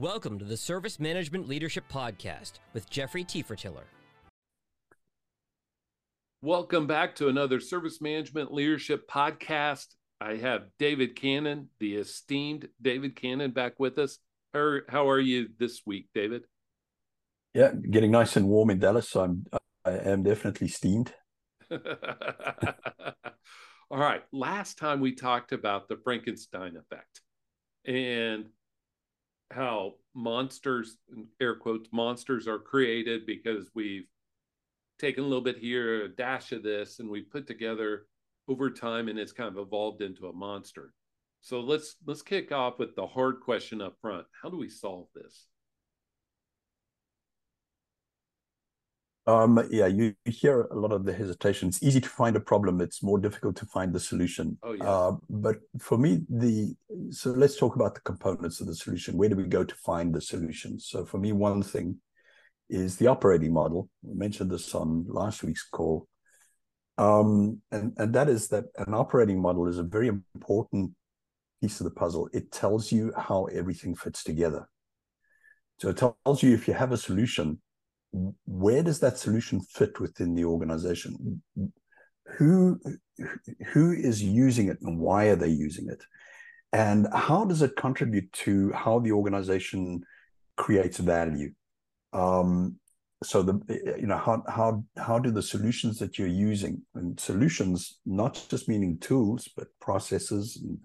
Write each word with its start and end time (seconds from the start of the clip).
Welcome 0.00 0.38
to 0.38 0.46
the 0.46 0.56
Service 0.56 0.98
Management 0.98 1.46
Leadership 1.46 1.84
Podcast 1.92 2.52
with 2.72 2.88
Jeffrey 2.88 3.22
Tefertiller. 3.22 3.84
Welcome 6.40 6.86
back 6.86 7.14
to 7.16 7.28
another 7.28 7.60
Service 7.60 8.00
Management 8.00 8.50
Leadership 8.50 9.06
Podcast. 9.10 9.88
I 10.18 10.36
have 10.36 10.68
David 10.78 11.16
Cannon, 11.16 11.68
the 11.80 11.96
esteemed 11.96 12.68
David 12.80 13.14
Cannon, 13.14 13.50
back 13.50 13.78
with 13.78 13.98
us. 13.98 14.16
How, 14.54 14.78
how 14.88 15.10
are 15.10 15.20
you 15.20 15.48
this 15.58 15.82
week, 15.84 16.08
David? 16.14 16.44
Yeah, 17.52 17.72
getting 17.90 18.12
nice 18.12 18.36
and 18.36 18.48
warm 18.48 18.70
in 18.70 18.78
Dallas. 18.78 19.10
So 19.10 19.20
I'm 19.20 19.44
I 19.84 19.90
am 19.90 20.22
definitely 20.22 20.68
steamed. 20.68 21.12
All 21.70 21.78
right. 23.90 24.22
Last 24.32 24.78
time 24.78 25.00
we 25.00 25.14
talked 25.14 25.52
about 25.52 25.88
the 25.88 25.98
Frankenstein 26.02 26.78
effect 26.78 27.20
and 27.84 28.46
how 29.50 29.94
monsters, 30.14 30.98
air 31.40 31.54
quotes, 31.54 31.88
monsters 31.92 32.46
are 32.46 32.58
created 32.58 33.26
because 33.26 33.70
we've 33.74 34.06
taken 34.98 35.24
a 35.24 35.26
little 35.26 35.42
bit 35.42 35.58
here, 35.58 36.04
a 36.04 36.08
dash 36.08 36.52
of 36.52 36.62
this, 36.62 36.98
and 36.98 37.08
we 37.08 37.22
put 37.22 37.46
together 37.46 38.06
over 38.48 38.70
time, 38.70 39.08
and 39.08 39.18
it's 39.18 39.32
kind 39.32 39.48
of 39.48 39.58
evolved 39.58 40.02
into 40.02 40.26
a 40.28 40.32
monster. 40.32 40.92
So 41.40 41.60
let's 41.60 41.96
let's 42.06 42.22
kick 42.22 42.52
off 42.52 42.78
with 42.78 42.94
the 42.96 43.06
hard 43.06 43.40
question 43.40 43.80
up 43.80 43.96
front. 44.00 44.26
How 44.42 44.50
do 44.50 44.58
we 44.58 44.68
solve 44.68 45.06
this? 45.14 45.46
Um, 49.26 49.62
yeah, 49.70 49.86
you, 49.86 50.14
hear 50.24 50.62
a 50.62 50.74
lot 50.74 50.92
of 50.92 51.04
the 51.04 51.12
hesitation. 51.12 51.68
It's 51.68 51.82
easy 51.82 52.00
to 52.00 52.08
find 52.08 52.36
a 52.36 52.40
problem. 52.40 52.80
It's 52.80 53.02
more 53.02 53.18
difficult 53.18 53.54
to 53.56 53.66
find 53.66 53.92
the 53.92 54.00
solution. 54.00 54.58
Oh, 54.62 54.72
yeah. 54.72 54.84
Uh, 54.84 55.12
but 55.28 55.56
for 55.78 55.98
me, 55.98 56.22
the 56.28 56.74
so 57.10 57.30
let's 57.30 57.56
talk 57.56 57.76
about 57.76 57.94
the 57.94 58.00
components 58.00 58.60
of 58.60 58.66
the 58.66 58.74
solution. 58.74 59.16
Where 59.16 59.28
do 59.28 59.36
we 59.36 59.44
go 59.44 59.62
to 59.62 59.74
find 59.74 60.14
the 60.14 60.20
solution? 60.20 60.80
So 60.80 61.04
for 61.04 61.18
me, 61.18 61.32
one 61.32 61.62
thing 61.62 61.96
is 62.70 62.96
the 62.96 63.08
operating 63.08 63.52
model. 63.52 63.88
We 64.02 64.14
mentioned 64.14 64.50
this 64.50 64.74
on 64.74 65.04
last 65.08 65.42
week's 65.42 65.68
call. 65.68 66.08
Um, 66.96 67.60
and, 67.70 67.92
and 67.98 68.14
that 68.14 68.28
is 68.28 68.48
that 68.48 68.64
an 68.78 68.94
operating 68.94 69.40
model 69.40 69.66
is 69.66 69.78
a 69.78 69.82
very 69.82 70.08
important 70.08 70.92
piece 71.60 71.80
of 71.80 71.84
the 71.84 71.90
puzzle. 71.90 72.28
It 72.32 72.52
tells 72.52 72.90
you 72.90 73.12
how 73.16 73.46
everything 73.46 73.94
fits 73.94 74.24
together. 74.24 74.68
So 75.78 75.88
it 75.88 75.96
tells 75.96 76.42
you 76.42 76.52
if 76.52 76.68
you 76.68 76.74
have 76.74 76.92
a 76.92 76.96
solution, 76.96 77.60
where 78.12 78.82
does 78.82 79.00
that 79.00 79.18
solution 79.18 79.60
fit 79.60 80.00
within 80.00 80.34
the 80.34 80.44
organization? 80.44 81.42
Who 82.38 82.80
who 83.72 83.92
is 83.92 84.22
using 84.22 84.68
it 84.68 84.78
and 84.82 84.98
why 84.98 85.26
are 85.26 85.36
they 85.36 85.48
using 85.48 85.88
it? 85.88 86.02
And 86.72 87.08
how 87.12 87.44
does 87.44 87.62
it 87.62 87.76
contribute 87.76 88.32
to 88.44 88.70
how 88.72 89.00
the 89.00 89.12
organization 89.12 90.02
creates 90.56 90.98
value? 90.98 91.52
Um, 92.12 92.76
so 93.22 93.42
the 93.42 93.96
you 93.98 94.06
know 94.06 94.16
how 94.16 94.42
how 94.48 94.82
how 94.96 95.18
do 95.18 95.30
the 95.30 95.42
solutions 95.42 95.98
that 95.98 96.18
you're 96.18 96.28
using 96.28 96.80
and 96.94 97.20
solutions 97.20 97.98
not 98.06 98.42
just 98.48 98.68
meaning 98.68 98.98
tools 98.98 99.48
but 99.56 99.68
processes 99.80 100.58
and 100.62 100.78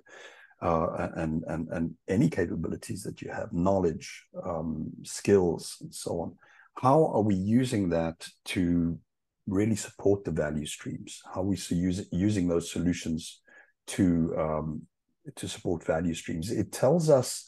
uh, 0.61 1.09
and 1.15 1.43
and 1.47 1.67
and 1.69 1.93
any 2.09 2.29
capabilities 2.29 3.03
that 3.03 3.21
you 3.21 3.31
have 3.31 3.53
knowledge 3.53 4.25
um, 4.43 4.89
skills 5.03 5.77
and 5.81 5.93
so 5.93 6.19
on 6.19 6.35
how 6.81 7.07
are 7.07 7.21
we 7.21 7.35
using 7.35 7.89
that 7.89 8.27
to 8.45 8.99
really 9.47 9.75
support 9.75 10.23
the 10.23 10.31
value 10.31 10.65
streams? 10.65 11.21
How 11.33 11.41
are 11.41 11.45
we 11.45 11.57
use, 11.69 12.07
using 12.11 12.47
those 12.47 12.71
solutions 12.71 13.41
to 13.87 14.35
um, 14.37 14.81
to 15.35 15.47
support 15.47 15.83
value 15.83 16.13
streams? 16.13 16.51
It 16.51 16.71
tells 16.71 17.09
us 17.09 17.47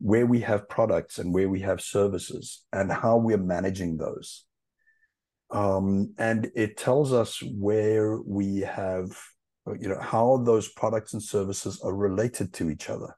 where 0.00 0.26
we 0.26 0.40
have 0.40 0.68
products 0.68 1.18
and 1.18 1.32
where 1.32 1.48
we 1.48 1.60
have 1.60 1.80
services 1.80 2.64
and 2.72 2.90
how 2.90 3.16
we're 3.16 3.38
managing 3.38 3.96
those. 3.96 4.44
Um, 5.50 6.14
and 6.18 6.50
it 6.54 6.76
tells 6.76 7.12
us 7.12 7.42
where 7.42 8.18
we 8.20 8.60
have, 8.60 9.10
you 9.80 9.88
know, 9.88 9.98
how 10.00 10.42
those 10.44 10.68
products 10.68 11.14
and 11.14 11.22
services 11.22 11.80
are 11.82 11.94
related 11.94 12.52
to 12.54 12.70
each 12.70 12.90
other. 12.90 13.16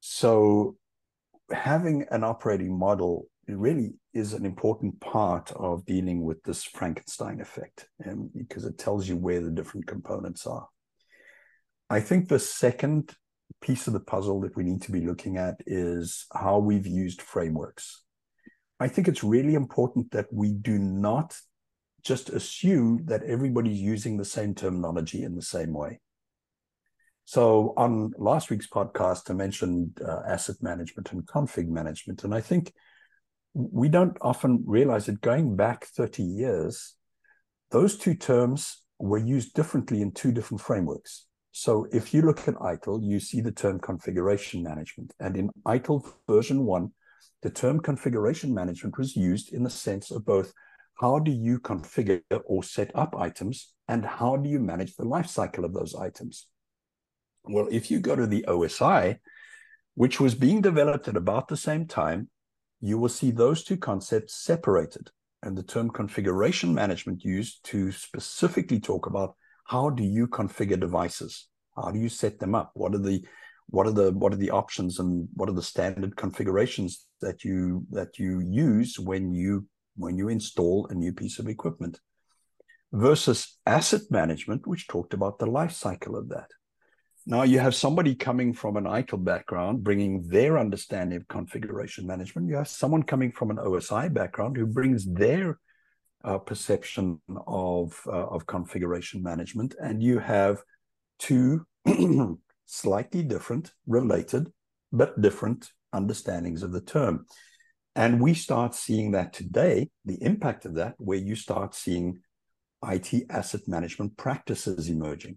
So 0.00 0.76
having 1.50 2.06
an 2.10 2.24
operating 2.24 2.78
model 2.78 3.26
really 3.56 3.94
is 4.12 4.34
an 4.34 4.44
important 4.44 5.00
part 5.00 5.50
of 5.52 5.86
dealing 5.86 6.24
with 6.24 6.42
this 6.42 6.64
Frankenstein 6.64 7.40
effect 7.40 7.86
um, 8.06 8.30
because 8.36 8.64
it 8.64 8.78
tells 8.78 9.08
you 9.08 9.16
where 9.16 9.40
the 9.40 9.50
different 9.50 9.86
components 9.86 10.46
are. 10.46 10.68
I 11.88 12.00
think 12.00 12.28
the 12.28 12.38
second 12.38 13.14
piece 13.60 13.86
of 13.86 13.92
the 13.92 14.00
puzzle 14.00 14.40
that 14.42 14.56
we 14.56 14.64
need 14.64 14.82
to 14.82 14.92
be 14.92 15.06
looking 15.06 15.38
at 15.38 15.56
is 15.66 16.26
how 16.32 16.58
we've 16.58 16.86
used 16.86 17.22
frameworks. 17.22 18.04
I 18.78 18.88
think 18.88 19.08
it's 19.08 19.24
really 19.24 19.54
important 19.54 20.10
that 20.12 20.26
we 20.32 20.52
do 20.52 20.78
not 20.78 21.36
just 22.04 22.30
assume 22.30 23.04
that 23.06 23.24
everybody's 23.24 23.80
using 23.80 24.16
the 24.16 24.24
same 24.24 24.54
terminology 24.54 25.22
in 25.22 25.34
the 25.34 25.42
same 25.42 25.72
way. 25.72 26.00
So 27.24 27.74
on 27.76 28.12
last 28.16 28.50
week's 28.50 28.68
podcast, 28.68 29.30
I 29.30 29.34
mentioned 29.34 30.00
uh, 30.06 30.20
asset 30.26 30.56
management 30.62 31.12
and 31.12 31.26
config 31.26 31.68
management, 31.68 32.24
and 32.24 32.34
I 32.34 32.40
think 32.40 32.72
we 33.54 33.88
don't 33.88 34.16
often 34.20 34.62
realize 34.66 35.06
that 35.06 35.20
going 35.20 35.56
back 35.56 35.86
30 35.86 36.22
years, 36.22 36.94
those 37.70 37.96
two 37.96 38.14
terms 38.14 38.82
were 38.98 39.18
used 39.18 39.54
differently 39.54 40.02
in 40.02 40.12
two 40.12 40.32
different 40.32 40.60
frameworks. 40.60 41.26
So 41.52 41.86
if 41.92 42.14
you 42.14 42.22
look 42.22 42.46
at 42.46 42.54
ITIL, 42.54 43.02
you 43.02 43.20
see 43.20 43.40
the 43.40 43.52
term 43.52 43.80
configuration 43.80 44.62
management. 44.62 45.12
And 45.18 45.36
in 45.36 45.50
ITIL 45.66 46.06
version 46.28 46.64
one, 46.64 46.92
the 47.42 47.50
term 47.50 47.80
configuration 47.80 48.54
management 48.54 48.98
was 48.98 49.16
used 49.16 49.52
in 49.52 49.62
the 49.62 49.70
sense 49.70 50.10
of 50.10 50.24
both 50.24 50.52
how 51.00 51.20
do 51.20 51.30
you 51.30 51.60
configure 51.60 52.22
or 52.44 52.62
set 52.62 52.90
up 52.94 53.14
items 53.16 53.72
and 53.86 54.04
how 54.04 54.36
do 54.36 54.48
you 54.48 54.58
manage 54.58 54.96
the 54.96 55.04
life 55.04 55.28
cycle 55.28 55.64
of 55.64 55.72
those 55.72 55.94
items? 55.94 56.46
Well, 57.44 57.68
if 57.70 57.90
you 57.90 58.00
go 58.00 58.16
to 58.16 58.26
the 58.26 58.44
OSI, 58.48 59.18
which 59.94 60.20
was 60.20 60.34
being 60.34 60.60
developed 60.60 61.08
at 61.08 61.16
about 61.16 61.48
the 61.48 61.56
same 61.56 61.86
time, 61.86 62.28
you 62.80 62.98
will 62.98 63.08
see 63.08 63.30
those 63.30 63.64
two 63.64 63.76
concepts 63.76 64.34
separated 64.34 65.10
and 65.42 65.56
the 65.56 65.62
term 65.62 65.90
configuration 65.90 66.74
management 66.74 67.24
used 67.24 67.64
to 67.64 67.92
specifically 67.92 68.80
talk 68.80 69.06
about 69.06 69.34
how 69.66 69.90
do 69.90 70.02
you 70.02 70.26
configure 70.26 70.80
devices? 70.80 71.48
How 71.76 71.90
do 71.90 71.98
you 71.98 72.08
set 72.08 72.38
them 72.38 72.54
up? 72.54 72.70
What 72.74 72.94
are 72.94 72.98
the 72.98 73.22
what 73.70 73.86
are 73.86 73.92
the 73.92 74.12
what 74.12 74.32
are 74.32 74.36
the 74.36 74.50
options 74.50 74.98
and 74.98 75.28
what 75.34 75.48
are 75.48 75.54
the 75.54 75.62
standard 75.62 76.16
configurations 76.16 77.06
that 77.20 77.44
you 77.44 77.86
that 77.90 78.18
you 78.18 78.40
use 78.40 78.98
when 78.98 79.34
you 79.34 79.66
when 79.96 80.16
you 80.16 80.28
install 80.28 80.86
a 80.88 80.94
new 80.94 81.12
piece 81.12 81.38
of 81.38 81.48
equipment? 81.48 82.00
Versus 82.92 83.58
asset 83.66 84.02
management 84.10 84.66
which 84.66 84.88
talked 84.88 85.12
about 85.12 85.38
the 85.38 85.46
life 85.46 85.72
cycle 85.72 86.16
of 86.16 86.30
that 86.30 86.50
now 87.28 87.42
you 87.42 87.58
have 87.58 87.74
somebody 87.74 88.14
coming 88.14 88.54
from 88.54 88.78
an 88.78 88.84
ITIL 88.84 89.22
background, 89.22 89.84
bringing 89.84 90.26
their 90.26 90.58
understanding 90.58 91.18
of 91.18 91.28
configuration 91.28 92.06
management. 92.06 92.48
You 92.48 92.56
have 92.56 92.68
someone 92.68 93.02
coming 93.02 93.32
from 93.32 93.50
an 93.50 93.58
OSI 93.58 94.10
background 94.14 94.56
who 94.56 94.64
brings 94.64 95.04
their 95.04 95.58
uh, 96.24 96.38
perception 96.38 97.20
of 97.46 98.00
uh, 98.06 98.28
of 98.28 98.46
configuration 98.46 99.22
management, 99.22 99.74
and 99.78 100.02
you 100.02 100.18
have 100.20 100.62
two 101.18 101.66
slightly 102.64 103.22
different, 103.22 103.72
related 103.86 104.50
but 104.90 105.20
different 105.20 105.70
understandings 105.92 106.62
of 106.62 106.72
the 106.72 106.80
term. 106.80 107.26
And 107.94 108.22
we 108.22 108.32
start 108.32 108.74
seeing 108.74 109.10
that 109.10 109.34
today, 109.34 109.90
the 110.06 110.22
impact 110.22 110.64
of 110.64 110.76
that, 110.76 110.94
where 110.96 111.18
you 111.18 111.36
start 111.36 111.74
seeing 111.74 112.20
IT 112.82 113.26
asset 113.28 113.68
management 113.68 114.16
practices 114.16 114.88
emerging. 114.88 115.36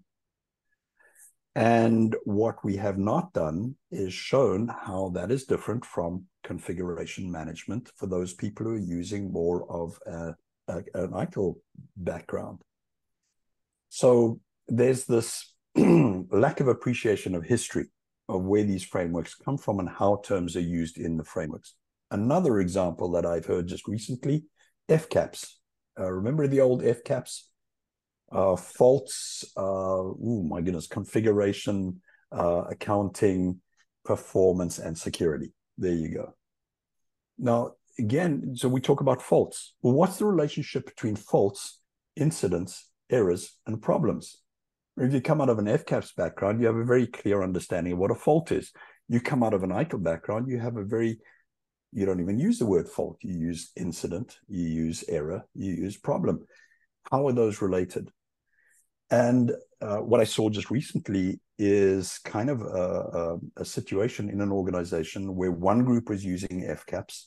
And 1.56 2.15
what 2.24 2.63
we 2.63 2.77
have 2.77 2.98
not 2.98 3.33
done 3.33 3.75
is 3.92 4.13
shown 4.13 4.69
how 4.69 5.12
that 5.15 5.31
is 5.31 5.45
different 5.45 5.86
from 5.86 6.25
configuration 6.44 7.30
management 7.30 7.92
for 7.98 8.07
those 8.07 8.33
people 8.33 8.65
who 8.65 8.75
are 8.75 8.77
using 8.77 9.31
more 9.33 9.69
of 9.69 10.00
a, 10.06 10.36
a, 10.69 10.77
an 10.94 11.12
ITIL 11.12 11.56
background. 11.98 12.62
So 13.89 14.39
there's 14.69 15.06
this 15.06 15.53
lack 15.75 16.62
of 16.62 16.69
appreciation 16.69 17.36
of 17.36 17.44
history 17.44 17.88
of 18.30 18.44
where 18.44 18.63
these 18.63 18.83
frameworks 18.83 19.36
come 19.36 19.57
from 19.57 19.80
and 19.80 19.89
how 19.89 20.21
terms 20.24 20.56
are 20.56 20.62
used 20.62 20.97
in 20.97 21.18
the 21.18 21.25
frameworks. 21.25 21.75
Another 22.12 22.59
example 22.59 23.12
that 23.12 23.25
I've 23.25 23.45
heard 23.45 23.68
just 23.68 23.88
recently, 23.88 24.45
FCAPS. 24.89 25.56
Uh, 26.00 26.09
remember 26.09 26.47
the 26.47 26.62
old 26.62 26.81
FCAPS? 26.81 27.42
Uh, 28.31 28.56
faults, 28.56 29.45
oh 29.57 30.44
my 30.48 30.62
goodness, 30.62 30.88
configuration, 30.88 32.01
uh, 32.31 32.63
accounting, 32.69 33.60
performance, 34.06 34.80
and 34.80 34.98
security. 34.98 35.54
There 35.78 35.94
you 35.94 36.13
go. 36.13 36.36
Now, 37.38 37.74
again, 38.00 38.56
so 38.56 38.69
we 38.69 38.81
talk 38.81 39.01
about 39.01 39.22
faults. 39.22 39.74
Well, 39.81 39.94
what's 39.94 40.18
the 40.18 40.25
relationship 40.25 40.86
between 40.86 41.16
faults, 41.16 41.80
incidents, 42.16 42.89
errors, 43.10 43.57
and 43.66 43.81
problems? 43.81 44.38
If 44.98 45.13
you 45.13 45.22
come 45.22 45.42
out 45.42 45.50
of 45.50 45.60
an 45.60 45.66
FCAPS 45.66 46.16
background, 46.16 46.60
you 46.60 46.68
have 46.68 46.75
a 46.75 46.86
very 46.86 47.07
clear 47.07 47.44
understanding 47.44 47.94
of 47.94 48.00
what 48.00 48.12
a 48.12 48.16
fault 48.16 48.51
is. 48.51 48.72
You 49.07 49.19
come 49.19 49.44
out 49.44 49.54
of 49.54 49.63
an 49.63 49.72
ITIL 49.72 50.04
background, 50.04 50.48
you 50.48 50.60
have 50.60 50.78
a 50.78 50.83
very, 50.83 51.19
you 51.92 52.06
don't 52.06 52.22
even 52.22 52.39
use 52.39 52.60
the 52.60 52.66
word 52.66 52.88
fault. 52.88 53.18
You 53.22 53.38
use 53.38 53.72
incident, 53.75 54.38
you 54.48 54.68
use 54.68 55.04
error, 55.10 55.44
you 55.54 55.74
use 55.74 55.98
problem. 55.98 56.45
How 57.10 57.28
are 57.28 57.33
those 57.33 57.62
related? 57.62 58.10
And 59.12 59.52
uh, 59.81 59.98
what 59.98 60.22
I 60.22 60.24
saw 60.24 60.50
just 60.50 60.72
recently 60.72 61.42
is 61.60 62.18
kind 62.19 62.50
of 62.50 62.62
a, 62.62 62.66
a, 62.66 63.38
a, 63.58 63.66
situation 63.66 64.30
in 64.30 64.42
an 64.42 64.52
organization 64.52 65.36
where 65.36 65.52
one 65.52 65.84
group 65.84 66.10
was 66.10 66.24
using 66.24 66.63
FCAPS, 66.63 67.25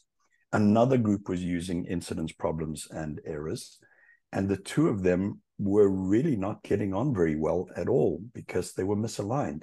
another 0.53 0.97
group 0.97 1.29
was 1.29 1.45
using 1.45 1.85
incidents, 1.85 2.33
problems, 2.33 2.89
and 2.91 3.21
errors. 3.27 3.79
And 4.33 4.49
the 4.49 4.57
two 4.57 4.89
of 4.89 5.03
them 5.03 5.43
were 5.59 5.89
really 5.89 6.37
not 6.37 6.63
getting 6.63 6.95
on 6.95 7.15
very 7.15 7.37
well 7.37 7.69
at 7.77 7.89
all 7.89 8.21
because 8.33 8.73
they 8.73 8.83
were 8.83 8.97
misaligned. 8.97 9.63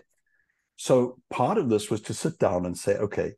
So 0.78 1.18
part 1.30 1.58
of 1.58 1.70
this 1.70 1.90
was 1.90 2.02
to 2.02 2.14
sit 2.14 2.38
down 2.38 2.66
and 2.66 2.78
say, 2.78 2.96
okay, 2.98 3.34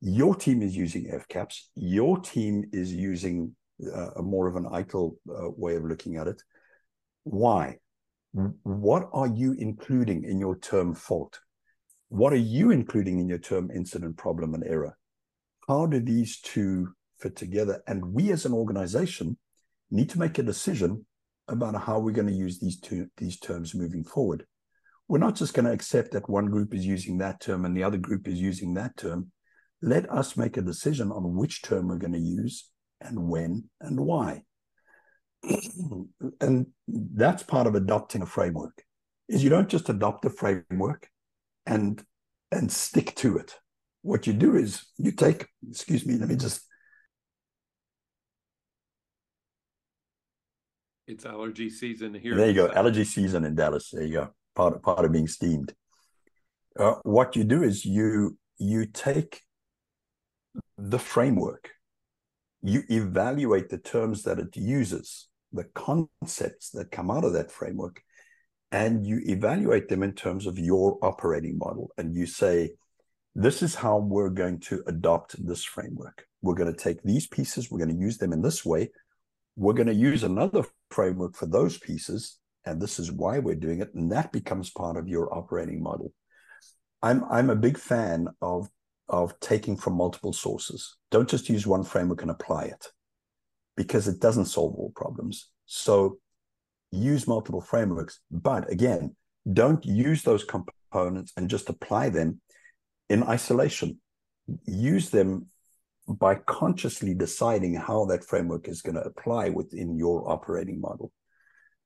your 0.00 0.34
team 0.34 0.62
is 0.62 0.76
using 0.76 1.10
FCAPS, 1.10 1.62
your 1.74 2.20
team 2.20 2.64
is 2.72 2.92
using 2.92 3.56
uh, 3.82 4.10
a 4.16 4.22
more 4.22 4.46
of 4.46 4.56
an 4.56 4.64
ITIL 4.64 5.16
uh, 5.28 5.50
way 5.56 5.76
of 5.76 5.84
looking 5.84 6.16
at 6.16 6.28
it. 6.28 6.42
Why? 7.24 7.78
What 8.36 9.08
are 9.14 9.28
you 9.28 9.52
including 9.58 10.24
in 10.24 10.38
your 10.38 10.58
term 10.58 10.94
fault? 10.94 11.40
What 12.10 12.34
are 12.34 12.36
you 12.36 12.70
including 12.70 13.18
in 13.18 13.30
your 13.30 13.38
term 13.38 13.70
incident, 13.70 14.18
problem, 14.18 14.52
and 14.52 14.62
error? 14.62 14.98
How 15.66 15.86
do 15.86 16.00
these 16.00 16.38
two 16.40 16.92
fit 17.18 17.34
together? 17.34 17.82
And 17.86 18.12
we 18.12 18.30
as 18.32 18.44
an 18.44 18.52
organization 18.52 19.38
need 19.90 20.10
to 20.10 20.18
make 20.18 20.38
a 20.38 20.42
decision 20.42 21.06
about 21.48 21.80
how 21.80 21.98
we're 21.98 22.12
going 22.12 22.26
to 22.26 22.32
use 22.32 22.58
these 22.58 22.78
two 22.78 23.08
these 23.16 23.38
terms 23.38 23.74
moving 23.74 24.04
forward. 24.04 24.44
We're 25.08 25.18
not 25.18 25.36
just 25.36 25.54
going 25.54 25.64
to 25.64 25.72
accept 25.72 26.12
that 26.12 26.28
one 26.28 26.46
group 26.46 26.74
is 26.74 26.84
using 26.84 27.16
that 27.18 27.40
term 27.40 27.64
and 27.64 27.74
the 27.74 27.84
other 27.84 27.98
group 27.98 28.28
is 28.28 28.38
using 28.38 28.74
that 28.74 28.98
term. 28.98 29.32
Let 29.80 30.10
us 30.10 30.36
make 30.36 30.58
a 30.58 30.62
decision 30.62 31.10
on 31.10 31.36
which 31.36 31.62
term 31.62 31.88
we're 31.88 31.96
going 31.96 32.12
to 32.12 32.18
use 32.18 32.68
and 33.00 33.30
when 33.30 33.70
and 33.80 33.98
why. 33.98 34.42
And 36.40 36.66
that's 36.88 37.42
part 37.42 37.66
of 37.66 37.74
adopting 37.74 38.22
a 38.22 38.26
framework 38.26 38.82
is 39.28 39.42
you 39.42 39.50
don't 39.50 39.68
just 39.68 39.88
adopt 39.88 40.24
a 40.24 40.30
framework 40.30 41.08
and 41.66 42.02
and 42.52 42.70
stick 42.70 43.14
to 43.16 43.38
it. 43.38 43.56
What 44.02 44.26
you 44.26 44.32
do 44.32 44.54
is 44.54 44.86
you 44.98 45.10
take, 45.10 45.46
excuse 45.68 46.06
me, 46.06 46.14
let 46.14 46.28
me 46.28 46.36
just 46.36 46.62
It's 51.06 51.24
allergy 51.24 51.70
season 51.70 52.14
here. 52.14 52.34
There 52.34 52.48
you 52.48 52.54
go. 52.54 52.72
Allergy 52.72 53.04
season 53.04 53.44
in 53.44 53.54
Dallas. 53.54 53.90
There 53.92 54.02
you 54.02 54.12
go. 54.12 54.28
Part 54.56 54.74
of, 54.74 54.82
part 54.82 55.04
of 55.04 55.12
being 55.12 55.28
steamed. 55.28 55.72
Uh, 56.76 56.94
what 57.04 57.36
you 57.36 57.44
do 57.44 57.62
is 57.62 57.84
you 57.84 58.36
you 58.58 58.86
take 58.86 59.42
the 60.76 60.98
framework, 60.98 61.70
you 62.62 62.82
evaluate 62.88 63.68
the 63.68 63.78
terms 63.78 64.24
that 64.24 64.38
it 64.38 64.56
uses, 64.56 65.28
the 65.52 65.64
concepts 65.64 66.70
that 66.70 66.90
come 66.90 67.10
out 67.10 67.24
of 67.24 67.32
that 67.34 67.50
framework, 67.50 68.02
and 68.72 69.06
you 69.06 69.20
evaluate 69.24 69.88
them 69.88 70.02
in 70.02 70.12
terms 70.12 70.46
of 70.46 70.58
your 70.58 70.98
operating 71.02 71.58
model. 71.58 71.90
And 71.96 72.14
you 72.14 72.26
say, 72.26 72.72
this 73.34 73.62
is 73.62 73.74
how 73.74 73.98
we're 73.98 74.30
going 74.30 74.60
to 74.60 74.82
adopt 74.86 75.44
this 75.46 75.64
framework. 75.64 76.26
We're 76.42 76.54
going 76.54 76.72
to 76.72 76.78
take 76.78 77.02
these 77.02 77.26
pieces, 77.26 77.70
we're 77.70 77.84
going 77.84 77.96
to 77.96 78.02
use 78.02 78.18
them 78.18 78.32
in 78.32 78.42
this 78.42 78.64
way. 78.64 78.90
We're 79.56 79.72
going 79.72 79.86
to 79.88 79.94
use 79.94 80.22
another 80.22 80.64
framework 80.90 81.34
for 81.34 81.46
those 81.46 81.78
pieces, 81.78 82.38
and 82.64 82.80
this 82.80 82.98
is 82.98 83.10
why 83.10 83.38
we're 83.38 83.54
doing 83.54 83.80
it. 83.80 83.94
And 83.94 84.12
that 84.12 84.32
becomes 84.32 84.70
part 84.70 84.96
of 84.96 85.08
your 85.08 85.34
operating 85.34 85.82
model. 85.82 86.12
I'm 87.02 87.24
I'm 87.30 87.50
a 87.50 87.56
big 87.56 87.78
fan 87.78 88.28
of 88.42 88.68
of 89.08 89.38
taking 89.40 89.76
from 89.76 89.94
multiple 89.94 90.32
sources. 90.32 90.96
Don't 91.10 91.28
just 91.28 91.48
use 91.48 91.66
one 91.66 91.84
framework 91.84 92.22
and 92.22 92.30
apply 92.30 92.64
it 92.64 92.90
because 93.76 94.08
it 94.08 94.20
doesn't 94.20 94.46
solve 94.46 94.74
all 94.74 94.92
problems. 94.96 95.50
So 95.66 96.18
use 96.90 97.26
multiple 97.26 97.60
frameworks, 97.60 98.20
but 98.30 98.70
again, 98.70 99.16
don't 99.52 99.84
use 99.84 100.22
those 100.22 100.44
components 100.44 101.32
and 101.36 101.48
just 101.48 101.68
apply 101.68 102.08
them 102.10 102.40
in 103.08 103.22
isolation. 103.22 104.00
Use 104.66 105.10
them 105.10 105.46
by 106.08 106.36
consciously 106.36 107.14
deciding 107.14 107.74
how 107.74 108.04
that 108.06 108.24
framework 108.24 108.68
is 108.68 108.82
going 108.82 108.94
to 108.94 109.02
apply 109.02 109.48
within 109.48 109.96
your 109.96 110.30
operating 110.30 110.80
model. 110.80 111.10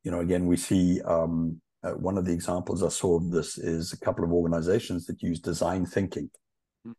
You 0.05 0.11
know, 0.11 0.21
again, 0.21 0.47
we 0.47 0.57
see 0.57 1.01
um, 1.03 1.61
uh, 1.83 1.93
one 1.93 2.19
of 2.19 2.25
the 2.25 2.33
examples 2.33 2.83
I 2.83 2.89
saw 2.89 3.17
of 3.17 3.31
this 3.31 3.57
is 3.57 3.93
a 3.93 4.01
couple 4.01 4.25
of 4.25 4.33
organizations 4.33 5.07
that 5.07 5.23
use 5.23 5.41
design 5.41 5.87
thinking. 5.87 6.31
Hmm. 6.85 6.93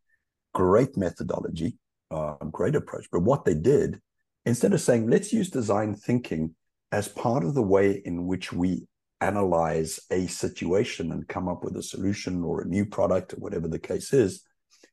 Great 0.54 0.96
methodology, 0.96 1.76
uh, 2.10 2.34
great 2.50 2.74
approach. 2.74 3.06
But 3.10 3.20
what 3.20 3.44
they 3.44 3.54
did, 3.54 4.00
instead 4.44 4.72
of 4.72 4.80
saying, 4.80 5.08
let's 5.08 5.32
use 5.32 5.50
design 5.50 5.94
thinking 5.94 6.54
as 6.90 7.08
part 7.08 7.44
of 7.44 7.54
the 7.54 7.62
way 7.62 8.02
in 8.04 8.26
which 8.26 8.52
we 8.52 8.86
analyze 9.20 10.00
a 10.10 10.26
situation 10.26 11.12
and 11.12 11.28
come 11.28 11.48
up 11.48 11.64
with 11.64 11.76
a 11.76 11.82
solution 11.82 12.42
or 12.42 12.60
a 12.60 12.66
new 12.66 12.84
product 12.84 13.32
or 13.32 13.36
whatever 13.36 13.68
the 13.68 13.78
case 13.78 14.12
is, 14.12 14.42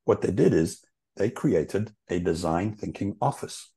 what 0.06 0.22
they 0.22 0.32
did 0.32 0.54
is 0.54 0.84
they 1.18 1.30
created 1.30 1.92
a 2.10 2.20
design 2.20 2.74
thinking 2.74 3.16
office. 3.22 3.72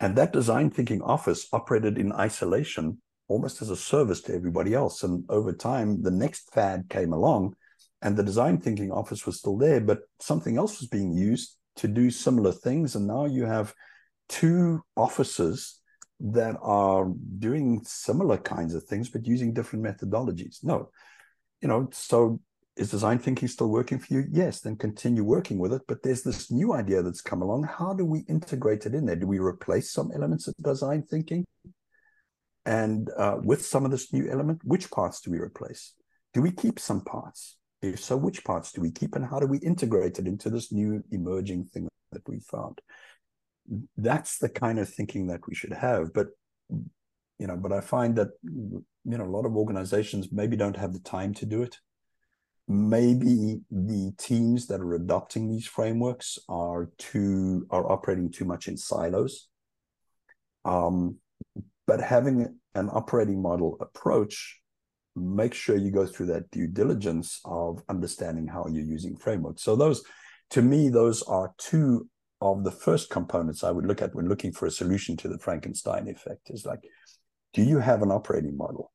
And 0.00 0.16
that 0.16 0.32
design 0.32 0.70
thinking 0.70 1.02
office 1.02 1.48
operated 1.52 1.98
in 1.98 2.12
isolation, 2.12 3.00
almost 3.28 3.62
as 3.62 3.70
a 3.70 3.76
service 3.76 4.20
to 4.22 4.34
everybody 4.34 4.74
else. 4.74 5.02
And 5.02 5.24
over 5.28 5.52
time, 5.52 6.02
the 6.02 6.10
next 6.10 6.52
fad 6.52 6.86
came 6.88 7.12
along, 7.12 7.54
and 8.02 8.16
the 8.16 8.22
design 8.22 8.58
thinking 8.58 8.92
office 8.92 9.26
was 9.26 9.38
still 9.38 9.56
there, 9.56 9.80
but 9.80 10.00
something 10.20 10.56
else 10.56 10.80
was 10.80 10.88
being 10.88 11.12
used 11.12 11.56
to 11.76 11.88
do 11.88 12.10
similar 12.10 12.52
things. 12.52 12.94
And 12.94 13.06
now 13.06 13.26
you 13.26 13.44
have 13.44 13.74
two 14.28 14.82
offices 14.96 15.80
that 16.20 16.56
are 16.60 17.08
doing 17.38 17.80
similar 17.84 18.36
kinds 18.36 18.74
of 18.74 18.84
things, 18.84 19.08
but 19.08 19.26
using 19.26 19.54
different 19.54 19.84
methodologies. 19.84 20.64
No, 20.64 20.90
you 21.60 21.68
know, 21.68 21.88
so 21.92 22.40
is 22.76 22.90
design 22.90 23.18
thinking 23.18 23.48
still 23.48 23.68
working 23.68 23.98
for 23.98 24.14
you? 24.14 24.24
Yes, 24.30 24.60
then 24.60 24.76
continue 24.76 25.24
working 25.24 25.58
with 25.58 25.72
it. 25.72 25.82
But 25.88 26.02
there's 26.02 26.22
this 26.22 26.50
new 26.50 26.72
idea 26.72 27.02
that's 27.02 27.20
come 27.20 27.42
along. 27.42 27.64
How 27.64 27.92
do 27.92 28.04
we 28.04 28.20
integrate 28.28 28.86
it 28.86 28.94
in 28.94 29.04
there? 29.04 29.16
Do 29.16 29.26
we 29.26 29.38
replace 29.38 29.90
some 29.90 30.12
elements 30.14 30.46
of 30.46 30.54
design 30.62 31.02
thinking? 31.02 31.44
And 32.64 33.10
uh, 33.16 33.38
with 33.42 33.64
some 33.64 33.84
of 33.84 33.90
this 33.90 34.12
new 34.12 34.30
element, 34.30 34.60
which 34.62 34.90
parts 34.90 35.20
do 35.20 35.30
we 35.30 35.38
replace? 35.38 35.94
Do 36.34 36.42
we 36.42 36.52
keep 36.52 36.78
some 36.78 37.00
parts? 37.00 37.56
If 37.82 38.00
so, 38.00 38.16
which 38.16 38.44
parts 38.44 38.72
do 38.72 38.80
we 38.80 38.90
keep? 38.90 39.16
And 39.16 39.24
how 39.24 39.40
do 39.40 39.46
we 39.46 39.58
integrate 39.58 40.18
it 40.18 40.26
into 40.26 40.50
this 40.50 40.72
new 40.72 41.02
emerging 41.10 41.64
thing 41.66 41.88
that 42.12 42.28
we 42.28 42.40
found? 42.40 42.80
That's 43.96 44.38
the 44.38 44.48
kind 44.48 44.78
of 44.78 44.88
thinking 44.88 45.26
that 45.28 45.46
we 45.46 45.54
should 45.54 45.72
have. 45.72 46.12
But 46.12 46.28
you 46.70 47.46
know, 47.46 47.56
but 47.56 47.72
I 47.72 47.80
find 47.80 48.16
that 48.16 48.28
you 48.42 48.84
know 49.04 49.24
a 49.24 49.26
lot 49.36 49.46
of 49.46 49.56
organizations 49.56 50.32
maybe 50.32 50.56
don't 50.56 50.76
have 50.76 50.92
the 50.92 51.00
time 51.00 51.34
to 51.34 51.46
do 51.46 51.62
it 51.62 51.78
maybe 52.68 53.60
the 53.70 54.12
teams 54.18 54.66
that 54.66 54.80
are 54.80 54.94
adopting 54.94 55.48
these 55.48 55.66
frameworks 55.66 56.38
are 56.50 56.90
too 56.98 57.66
are 57.70 57.90
operating 57.90 58.30
too 58.30 58.44
much 58.44 58.68
in 58.68 58.76
silos 58.76 59.48
um, 60.66 61.16
but 61.86 62.00
having 62.00 62.58
an 62.74 62.90
operating 62.92 63.40
model 63.40 63.78
approach 63.80 64.60
make 65.16 65.54
sure 65.54 65.76
you 65.76 65.90
go 65.90 66.06
through 66.06 66.26
that 66.26 66.48
due 66.50 66.66
diligence 66.66 67.40
of 67.46 67.82
understanding 67.88 68.46
how 68.46 68.66
you're 68.70 68.84
using 68.84 69.16
frameworks 69.16 69.62
so 69.62 69.74
those 69.74 70.02
to 70.50 70.60
me 70.60 70.90
those 70.90 71.22
are 71.22 71.54
two 71.56 72.06
of 72.40 72.64
the 72.64 72.70
first 72.70 73.10
components 73.10 73.64
i 73.64 73.70
would 73.70 73.86
look 73.86 74.02
at 74.02 74.14
when 74.14 74.28
looking 74.28 74.52
for 74.52 74.66
a 74.66 74.70
solution 74.70 75.16
to 75.16 75.28
the 75.28 75.38
frankenstein 75.38 76.08
effect 76.08 76.50
is 76.50 76.64
like 76.64 76.80
do 77.54 77.62
you 77.62 77.78
have 77.78 78.02
an 78.02 78.10
operating 78.10 78.56
model 78.56 78.92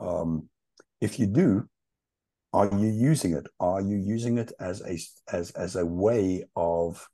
um, 0.00 0.48
if 1.00 1.18
you 1.18 1.26
do 1.26 1.68
are 2.56 2.70
you 2.72 2.88
using 2.88 3.34
it? 3.34 3.46
Are 3.60 3.82
you 3.82 3.98
using 3.98 4.38
it 4.38 4.50
as 4.58 4.80
a 4.80 4.98
as 5.30 5.50
as 5.50 5.76
a 5.76 5.84
way 5.84 6.44
of 6.56 7.06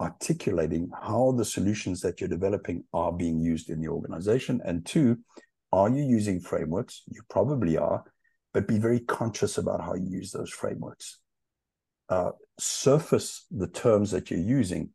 articulating 0.00 0.88
how 1.02 1.32
the 1.32 1.44
solutions 1.44 2.00
that 2.00 2.18
you're 2.18 2.30
developing 2.30 2.84
are 2.94 3.12
being 3.12 3.38
used 3.38 3.68
in 3.68 3.82
the 3.82 3.88
organization? 3.88 4.62
And 4.64 4.86
two, 4.86 5.18
are 5.70 5.90
you 5.90 6.02
using 6.02 6.40
frameworks? 6.40 7.02
You 7.08 7.20
probably 7.28 7.76
are, 7.76 8.04
but 8.54 8.66
be 8.66 8.78
very 8.78 9.00
conscious 9.00 9.58
about 9.58 9.82
how 9.82 9.96
you 9.96 10.08
use 10.08 10.32
those 10.32 10.50
frameworks. 10.50 11.18
Uh, 12.08 12.30
surface 12.58 13.44
the 13.50 13.68
terms 13.68 14.12
that 14.12 14.30
you're 14.30 14.40
using. 14.40 14.90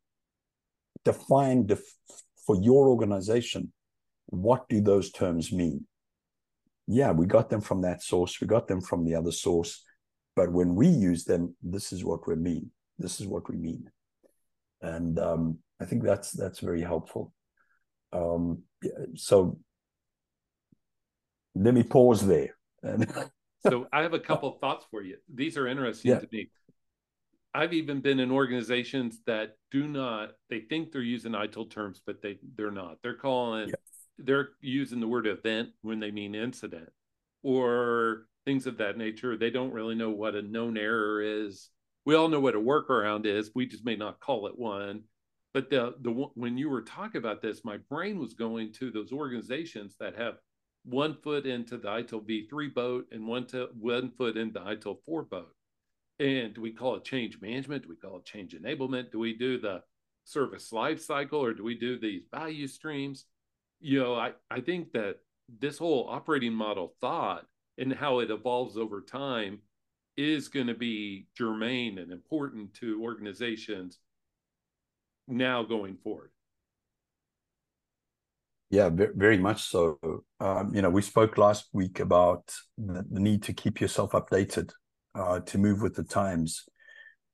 Define 1.03 1.65
def- 1.65 1.97
for 2.45 2.55
your 2.61 2.89
organization 2.89 3.71
what 4.27 4.67
do 4.69 4.79
those 4.79 5.11
terms 5.11 5.51
mean 5.51 5.85
yeah 6.87 7.11
we 7.11 7.25
got 7.25 7.49
them 7.49 7.59
from 7.59 7.81
that 7.81 8.01
source 8.01 8.39
we 8.39 8.47
got 8.47 8.67
them 8.67 8.79
from 8.79 9.03
the 9.03 9.13
other 9.13 9.31
source 9.31 9.83
but 10.35 10.51
when 10.51 10.75
we 10.75 10.87
use 10.87 11.25
them, 11.25 11.55
this 11.61 11.91
is 11.91 12.03
what 12.03 12.27
we 12.27 12.35
mean. 12.35 12.71
This 12.97 13.19
is 13.19 13.27
what 13.27 13.49
we 13.49 13.57
mean. 13.57 13.89
And 14.81 15.19
um, 15.19 15.59
I 15.79 15.85
think 15.85 16.03
that's 16.03 16.31
that's 16.31 16.59
very 16.59 16.81
helpful. 16.81 17.33
Um, 18.13 18.63
so 19.15 19.59
let 21.55 21.73
me 21.73 21.83
pause 21.83 22.25
there. 22.25 22.55
so 23.67 23.87
I 23.91 24.01
have 24.01 24.13
a 24.13 24.19
couple 24.19 24.57
thoughts 24.59 24.85
for 24.89 25.01
you. 25.01 25.17
These 25.33 25.57
are 25.57 25.67
interesting 25.67 26.11
yeah. 26.11 26.19
to 26.19 26.27
me. 26.31 26.49
I've 27.53 27.73
even 27.73 27.99
been 27.99 28.19
in 28.19 28.31
organizations 28.31 29.19
that 29.25 29.57
do 29.71 29.87
not, 29.87 30.31
they 30.49 30.61
think 30.61 30.91
they're 30.91 31.01
using 31.01 31.33
ITIL 31.33 31.69
terms, 31.69 32.01
but 32.05 32.21
they, 32.21 32.39
they're 32.55 32.71
not. 32.71 32.97
They're 33.03 33.15
calling, 33.15 33.69
yeah. 33.69 33.75
they're 34.17 34.49
using 34.61 34.99
the 34.99 35.07
word 35.07 35.27
event 35.27 35.69
when 35.81 35.99
they 35.99 36.11
mean 36.11 36.33
incident 36.33 36.89
or 37.43 38.27
things 38.45 38.67
of 38.67 38.77
that 38.77 38.97
nature. 38.97 39.37
They 39.37 39.49
don't 39.49 39.73
really 39.73 39.95
know 39.95 40.11
what 40.11 40.35
a 40.35 40.41
known 40.41 40.77
error 40.77 41.21
is. 41.21 41.69
We 42.05 42.15
all 42.15 42.29
know 42.29 42.39
what 42.39 42.55
a 42.55 42.59
workaround 42.59 43.25
is. 43.25 43.51
We 43.53 43.65
just 43.65 43.85
may 43.85 43.95
not 43.95 44.19
call 44.19 44.47
it 44.47 44.57
one. 44.57 45.03
But 45.53 45.69
the 45.69 45.95
the 45.99 46.11
when 46.35 46.57
you 46.57 46.69
were 46.69 46.81
talking 46.81 47.19
about 47.19 47.41
this, 47.41 47.65
my 47.65 47.77
brain 47.89 48.17
was 48.17 48.33
going 48.33 48.71
to 48.73 48.89
those 48.89 49.11
organizations 49.11 49.97
that 49.99 50.15
have 50.17 50.35
one 50.85 51.17
foot 51.21 51.45
into 51.45 51.77
the 51.77 51.89
ITIL 51.89 52.25
V3 52.25 52.73
boat 52.73 53.07
and 53.11 53.27
one 53.27 53.45
to 53.47 53.67
one 53.77 54.11
foot 54.11 54.37
into 54.37 54.53
the 54.53 54.65
ITIL 54.65 54.97
4 55.05 55.23
boat. 55.23 55.53
And 56.21 56.53
do 56.53 56.61
we 56.61 56.71
call 56.71 56.95
it 56.97 57.03
change 57.03 57.41
management? 57.41 57.81
Do 57.81 57.89
we 57.89 57.95
call 57.95 58.17
it 58.17 58.25
change 58.25 58.53
enablement? 58.53 59.11
Do 59.11 59.17
we 59.17 59.33
do 59.33 59.59
the 59.59 59.81
service 60.23 60.71
life 60.71 61.01
cycle 61.01 61.39
or 61.39 61.51
do 61.51 61.63
we 61.63 61.73
do 61.73 61.97
these 61.97 62.25
value 62.31 62.67
streams? 62.67 63.25
You 63.79 64.01
know, 64.01 64.13
I, 64.13 64.33
I 64.51 64.61
think 64.61 64.91
that 64.91 65.15
this 65.59 65.79
whole 65.79 66.07
operating 66.07 66.53
model 66.53 66.93
thought 67.01 67.47
and 67.79 67.91
how 67.91 68.19
it 68.19 68.29
evolves 68.29 68.77
over 68.77 69.01
time 69.01 69.61
is 70.15 70.47
going 70.47 70.67
to 70.67 70.75
be 70.75 71.25
germane 71.35 71.97
and 71.97 72.11
important 72.11 72.75
to 72.75 73.01
organizations 73.01 73.97
now 75.27 75.63
going 75.63 75.97
forward. 76.03 76.29
Yeah, 78.69 78.89
very 78.93 79.39
much 79.39 79.63
so. 79.63 79.97
Um, 80.39 80.75
you 80.75 80.83
know, 80.83 80.91
we 80.91 81.01
spoke 81.01 81.39
last 81.39 81.67
week 81.73 81.99
about 81.99 82.53
the, 82.77 83.03
the 83.09 83.19
need 83.19 83.41
to 83.43 83.53
keep 83.53 83.81
yourself 83.81 84.11
updated, 84.11 84.71
uh, 85.15 85.39
to 85.41 85.57
move 85.57 85.81
with 85.81 85.95
the 85.95 86.03
times. 86.03 86.63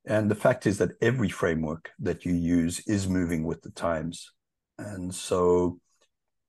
And 0.06 0.32
the 0.32 0.36
fact 0.36 0.66
is 0.66 0.78
that 0.78 0.92
every 1.02 1.30
framework 1.30 1.90
that 2.00 2.26
you 2.26 2.34
use 2.34 2.82
is 2.88 3.10
moving 3.10 3.44
with 3.44 3.62
the 3.62 3.72
times. 3.72 4.32
And 4.78 5.14
so 5.14 5.80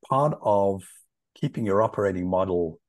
part 0.09 0.39
of 0.43 0.83
keeping 1.35 1.67
your 1.67 1.83
operating 1.83 2.29
model 2.29 2.81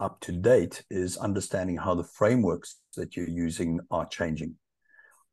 up 0.00 0.20
to 0.20 0.32
date 0.32 0.84
is 0.90 1.16
understanding 1.16 1.76
how 1.76 1.94
the 1.94 2.04
frameworks 2.04 2.76
that 2.96 3.16
you're 3.16 3.28
using 3.28 3.80
are 3.90 4.06
changing. 4.06 4.56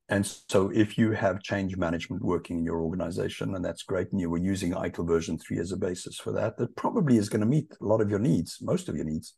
And 0.10 0.26
so 0.26 0.70
if 0.70 0.98
you 0.98 1.12
have 1.12 1.42
change 1.42 1.78
management 1.78 2.24
working 2.24 2.60
in 2.60 2.66
your 2.66 2.82
organization, 2.82 3.56
and 3.56 3.64
that's 3.64 3.84
great, 3.84 4.12
and 4.12 4.20
you 4.20 4.30
were 4.30 4.38
using 4.38 4.74
ITIL 4.74 5.08
version 5.08 5.38
3 5.38 5.60
as 5.60 5.72
a 5.72 5.78
basis 5.78 6.18
for 6.18 6.32
that, 6.34 6.58
that 6.58 6.76
probably 6.76 7.18
is 7.18 7.30
going 7.30 7.40
to 7.40 7.48
meet 7.48 7.74
a 7.82 7.86
lot 7.86 8.02
of 8.02 8.10
your 8.10 8.20
needs, 8.20 8.60
most 8.62 8.90
of 8.90 8.96
your 8.96 9.06
needs. 9.06 9.34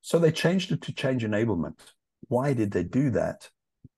So 0.00 0.18
they 0.18 0.32
changed 0.32 0.72
it 0.72 0.80
to 0.82 0.94
change 0.94 1.24
enablement. 1.24 1.78
Why 2.30 2.52
did 2.52 2.70
they 2.70 2.84
do 2.84 3.10
that? 3.10 3.48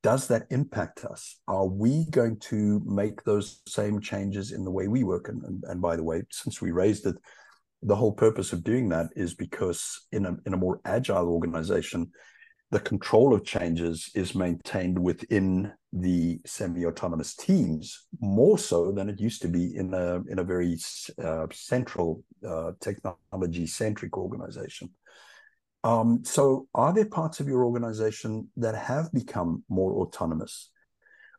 Does 0.03 0.27
that 0.29 0.47
impact 0.51 1.05
us? 1.05 1.37
Are 1.47 1.67
we 1.67 2.07
going 2.11 2.39
to 2.51 2.81
make 2.87 3.23
those 3.25 3.61
same 3.69 4.01
changes 4.01 4.53
in 4.53 4.65
the 4.65 4.71
way 4.71 4.89
we 4.89 5.05
work? 5.05 5.29
And, 5.29 5.43
and, 5.45 5.62
and 5.69 5.83
by 5.83 5.97
the 5.97 6.03
way, 6.03 6.23
since 6.31 6.62
we 6.62 6.71
raised 6.71 7.05
it, 7.07 7.17
the 7.83 7.95
whole 7.95 8.12
purpose 8.12 8.55
of 8.55 8.65
doing 8.65 8.89
that 8.89 9.11
is 9.15 9.35
because 9.35 10.07
in 10.12 10.25
a, 10.25 10.35
in 10.47 10.55
a 10.55 10.57
more 10.57 10.81
agile 10.87 11.29
organization, 11.29 12.11
the 12.71 12.81
control 12.81 13.35
of 13.35 13.45
changes 13.45 14.11
is 14.15 14.35
maintained 14.35 14.99
within 14.99 15.71
the 15.93 16.41
semi-autonomous 16.47 17.37
teams 17.37 18.07
more 18.19 18.57
so 18.57 18.93
than 18.93 19.11
it 19.11 19.21
used 19.21 19.43
to 19.43 19.49
be 19.49 19.77
in 19.77 19.93
a 19.93 20.23
in 20.31 20.39
a 20.39 20.45
very 20.45 20.79
uh, 21.23 21.47
central 21.53 22.25
uh, 22.49 22.73
technology 22.81 23.67
centric 23.67 24.17
organization. 24.17 24.89
Um, 25.85 26.25
so, 26.25 26.69
are 26.75 26.93
there 26.93 27.07
parts 27.07 27.41
of 27.41 27.49
your 27.49 27.65
organization 27.65 28.49
that 28.57 28.77
have 28.77 29.12
become 29.12 29.65
more 29.69 29.93
autonomous, 29.95 30.71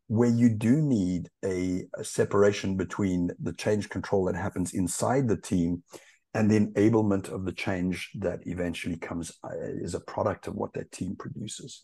where 0.08 0.30
you 0.30 0.50
do 0.50 0.82
need 0.82 1.30
a, 1.46 1.86
a 1.96 2.04
separation 2.04 2.76
between 2.76 3.32
the 3.42 3.54
change 3.54 3.90
control 3.90 4.26
that 4.26 4.36
happens 4.36 4.74
inside 4.74 5.28
the 5.28 5.38
team 5.38 5.84
and 6.34 6.50
the 6.50 6.60
enablement 6.60 7.30
of 7.30 7.46
the 7.46 7.52
change 7.52 8.12
that 8.16 8.40
eventually 8.46 8.98
comes 8.98 9.32
uh, 9.44 9.50
is 9.60 9.96
a 9.96 10.00
product 10.00 10.48
of 10.48 10.56
what 10.56 10.74
that 10.74 10.92
team 10.92 11.16
produces? 11.16 11.84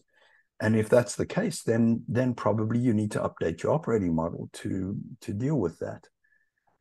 And 0.61 0.75
if 0.75 0.89
that's 0.89 1.15
the 1.15 1.25
case 1.25 1.63
then 1.63 2.03
then 2.07 2.33
probably 2.33 2.79
you 2.79 2.93
need 2.93 3.11
to 3.11 3.21
update 3.21 3.63
your 3.63 3.73
operating 3.73 4.13
model 4.13 4.49
to 4.53 4.97
to 5.21 5.33
deal 5.33 5.55
with 5.55 5.79
that. 5.79 6.05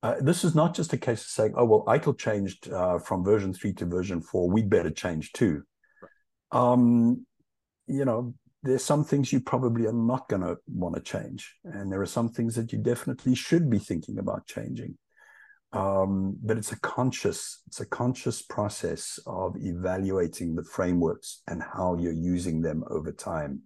Uh, 0.03 0.15
this 0.21 0.45
is 0.45 0.55
not 0.55 0.75
just 0.75 0.93
a 0.93 0.99
case 0.99 1.23
of 1.23 1.29
saying 1.29 1.55
oh 1.57 1.65
well 1.65 1.85
ITIL 1.87 2.19
changed 2.19 2.71
uh, 2.73 2.99
from 2.99 3.25
version 3.25 3.53
3 3.53 3.73
to 3.75 3.87
version 3.87 4.21
4 4.21 4.51
We'd 4.51 4.71
better 4.71 4.91
change 4.91 5.33
too 5.33 5.63
um, 6.53 7.27
you 7.87 8.05
know 8.05 8.35
there's 8.63 8.85
some 8.85 9.05
things 9.05 9.33
you 9.33 9.41
probably 9.41 9.87
are 9.87 9.93
not 9.93 10.29
going 10.29 10.43
to 10.43 10.57
want 10.67 10.95
to 10.95 11.01
change 11.01 11.55
and 11.65 11.93
there 11.93 12.03
are 12.03 12.07
some 12.07 12.29
things 12.29 12.57
that 12.57 12.73
you 12.73 12.79
definitely 12.79 13.35
should 13.35 13.71
be 13.71 13.79
thinking 13.79 14.19
about 14.19 14.47
changing. 14.47 14.97
Um, 15.73 16.39
but 16.43 16.57
it's 16.57 16.73
a 16.73 16.81
conscious 16.81 17.61
it's 17.67 17.81
a 17.81 17.87
conscious 17.87 18.41
process 18.41 19.21
of 19.27 19.55
evaluating 19.59 20.55
the 20.55 20.65
frameworks 20.65 21.43
and 21.47 21.63
how 21.63 21.97
you're 21.99 22.11
using 22.11 22.63
them 22.63 22.85
over 22.89 23.13
time. 23.13 23.61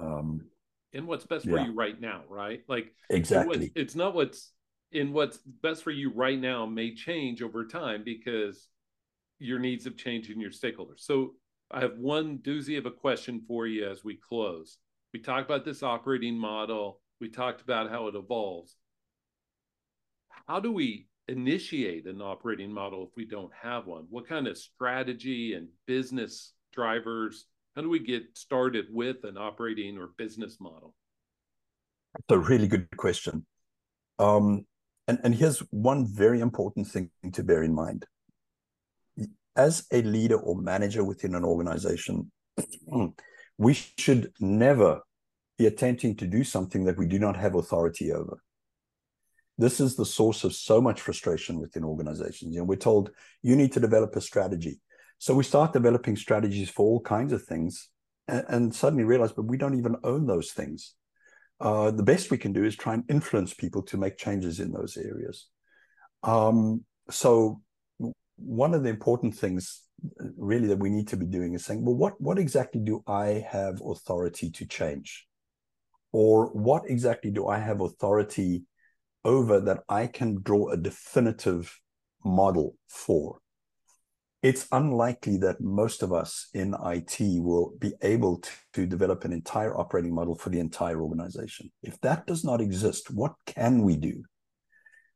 Um, 0.00 0.46
and 0.94 1.06
what's 1.06 1.26
best 1.26 1.44
yeah. 1.44 1.52
for 1.52 1.66
you 1.66 1.74
right 1.74 2.00
now 2.00 2.22
right? 2.30 2.62
Like 2.66 2.94
exactly. 3.10 3.72
it's 3.74 3.94
not 3.94 4.14
what's 4.14 4.52
in 4.90 5.12
what's 5.12 5.36
best 5.36 5.82
for 5.82 5.90
you 5.90 6.10
right 6.14 6.38
now 6.38 6.64
may 6.64 6.94
change 6.94 7.42
over 7.42 7.66
time 7.66 8.02
because 8.02 8.66
your 9.44 9.58
needs 9.58 9.84
have 9.84 9.96
changed 9.96 10.28
your 10.28 10.50
stakeholders 10.50 11.00
so 11.00 11.34
i 11.70 11.80
have 11.80 11.96
one 11.98 12.38
doozy 12.38 12.78
of 12.78 12.86
a 12.86 12.90
question 12.90 13.42
for 13.46 13.66
you 13.66 13.88
as 13.88 14.04
we 14.04 14.16
close 14.16 14.78
we 15.12 15.20
talked 15.20 15.48
about 15.48 15.64
this 15.64 15.82
operating 15.82 16.38
model 16.38 17.00
we 17.20 17.28
talked 17.28 17.60
about 17.60 17.90
how 17.90 18.06
it 18.08 18.14
evolves 18.14 18.76
how 20.46 20.60
do 20.60 20.72
we 20.72 21.06
initiate 21.28 22.06
an 22.06 22.20
operating 22.20 22.72
model 22.72 23.04
if 23.04 23.16
we 23.16 23.24
don't 23.24 23.52
have 23.54 23.86
one? 23.86 24.06
What 24.10 24.28
kind 24.28 24.46
of 24.46 24.58
strategy 24.58 25.54
and 25.54 25.68
business 25.86 26.52
drivers? 26.72 27.46
How 27.74 27.82
do 27.82 27.88
we 27.88 27.98
get 27.98 28.24
started 28.36 28.86
with 28.90 29.24
an 29.24 29.36
operating 29.36 29.98
or 29.98 30.10
business 30.18 30.58
model? 30.60 30.94
That's 32.14 32.36
a 32.36 32.38
really 32.38 32.68
good 32.68 32.88
question. 32.96 33.46
Um, 34.18 34.66
and, 35.08 35.18
and 35.24 35.34
here's 35.34 35.58
one 35.70 36.06
very 36.06 36.40
important 36.40 36.86
thing 36.86 37.10
to 37.32 37.42
bear 37.42 37.62
in 37.62 37.74
mind. 37.74 38.06
As 39.56 39.86
a 39.92 40.02
leader 40.02 40.36
or 40.36 40.60
manager 40.60 41.04
within 41.04 41.34
an 41.34 41.44
organization, 41.44 42.30
we 43.58 43.74
should 43.74 44.32
never 44.40 45.00
be 45.58 45.66
attempting 45.66 46.16
to 46.16 46.26
do 46.26 46.42
something 46.42 46.84
that 46.84 46.98
we 46.98 47.06
do 47.06 47.18
not 47.18 47.36
have 47.36 47.54
authority 47.54 48.12
over 48.12 48.38
this 49.58 49.80
is 49.80 49.96
the 49.96 50.06
source 50.06 50.44
of 50.44 50.52
so 50.52 50.80
much 50.80 51.00
frustration 51.00 51.60
within 51.60 51.84
organizations. 51.84 52.52
You 52.52 52.60
know, 52.60 52.64
we're 52.64 52.76
told 52.76 53.10
you 53.42 53.54
need 53.54 53.72
to 53.72 53.80
develop 53.80 54.16
a 54.16 54.20
strategy. 54.20 54.80
So 55.18 55.34
we 55.34 55.44
start 55.44 55.72
developing 55.72 56.16
strategies 56.16 56.70
for 56.70 56.84
all 56.84 57.00
kinds 57.00 57.32
of 57.32 57.44
things 57.44 57.88
and, 58.26 58.44
and 58.48 58.74
suddenly 58.74 59.04
realize, 59.04 59.32
but 59.32 59.46
we 59.46 59.56
don't 59.56 59.78
even 59.78 59.96
own 60.02 60.26
those 60.26 60.50
things. 60.52 60.94
Uh, 61.60 61.92
the 61.92 62.02
best 62.02 62.30
we 62.30 62.38
can 62.38 62.52
do 62.52 62.64
is 62.64 62.74
try 62.74 62.94
and 62.94 63.04
influence 63.08 63.54
people 63.54 63.82
to 63.82 63.96
make 63.96 64.18
changes 64.18 64.58
in 64.58 64.72
those 64.72 64.96
areas. 64.96 65.46
Um, 66.24 66.84
so 67.10 67.60
one 68.36 68.74
of 68.74 68.82
the 68.82 68.90
important 68.90 69.34
things 69.34 69.82
really 70.36 70.68
that 70.68 70.78
we 70.78 70.90
need 70.90 71.08
to 71.08 71.16
be 71.16 71.26
doing 71.26 71.54
is 71.54 71.64
saying, 71.64 71.84
well, 71.84 71.94
what, 71.94 72.20
what 72.20 72.38
exactly 72.38 72.80
do 72.80 73.02
I 73.06 73.44
have 73.48 73.80
authority 73.80 74.50
to 74.50 74.66
change? 74.66 75.26
Or 76.12 76.46
what 76.48 76.82
exactly 76.86 77.30
do 77.30 77.48
I 77.48 77.58
have 77.58 77.80
authority 77.80 78.64
over 79.24 79.60
that 79.60 79.80
I 79.88 80.06
can 80.06 80.42
draw 80.42 80.70
a 80.70 80.76
definitive 80.76 81.80
model 82.24 82.76
for. 82.88 83.38
It's 84.42 84.66
unlikely 84.72 85.38
that 85.38 85.60
most 85.62 86.02
of 86.02 86.12
us 86.12 86.48
in 86.52 86.74
IT 86.84 87.16
will 87.20 87.72
be 87.78 87.94
able 88.02 88.38
to, 88.38 88.50
to 88.74 88.86
develop 88.86 89.24
an 89.24 89.32
entire 89.32 89.74
operating 89.76 90.14
model 90.14 90.34
for 90.34 90.50
the 90.50 90.60
entire 90.60 91.00
organization. 91.00 91.72
If 91.82 91.98
that 92.02 92.26
does 92.26 92.44
not 92.44 92.60
exist, 92.60 93.10
what 93.10 93.34
can 93.46 93.82
we 93.82 93.96
do? 93.96 94.22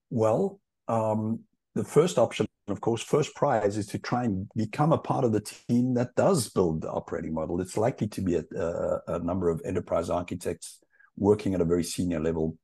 Well, 0.08 0.60
um, 0.88 1.40
the 1.74 1.84
first 1.84 2.16
option, 2.16 2.47
of 2.70 2.80
course, 2.80 3.02
first 3.02 3.34
prize 3.34 3.76
is 3.76 3.86
to 3.88 3.98
try 3.98 4.24
and 4.24 4.48
become 4.56 4.92
a 4.92 4.98
part 4.98 5.24
of 5.24 5.32
the 5.32 5.40
team 5.40 5.94
that 5.94 6.14
does 6.14 6.48
build 6.48 6.82
the 6.82 6.90
operating 6.90 7.34
model. 7.34 7.60
It's 7.60 7.76
likely 7.76 8.08
to 8.08 8.20
be 8.20 8.36
a, 8.36 8.44
a, 8.56 9.00
a 9.08 9.18
number 9.20 9.48
of 9.48 9.62
enterprise 9.64 10.10
architects 10.10 10.80
working 11.16 11.54
at 11.54 11.60
a 11.60 11.64
very 11.64 11.84
senior 11.84 12.20
level, 12.20 12.56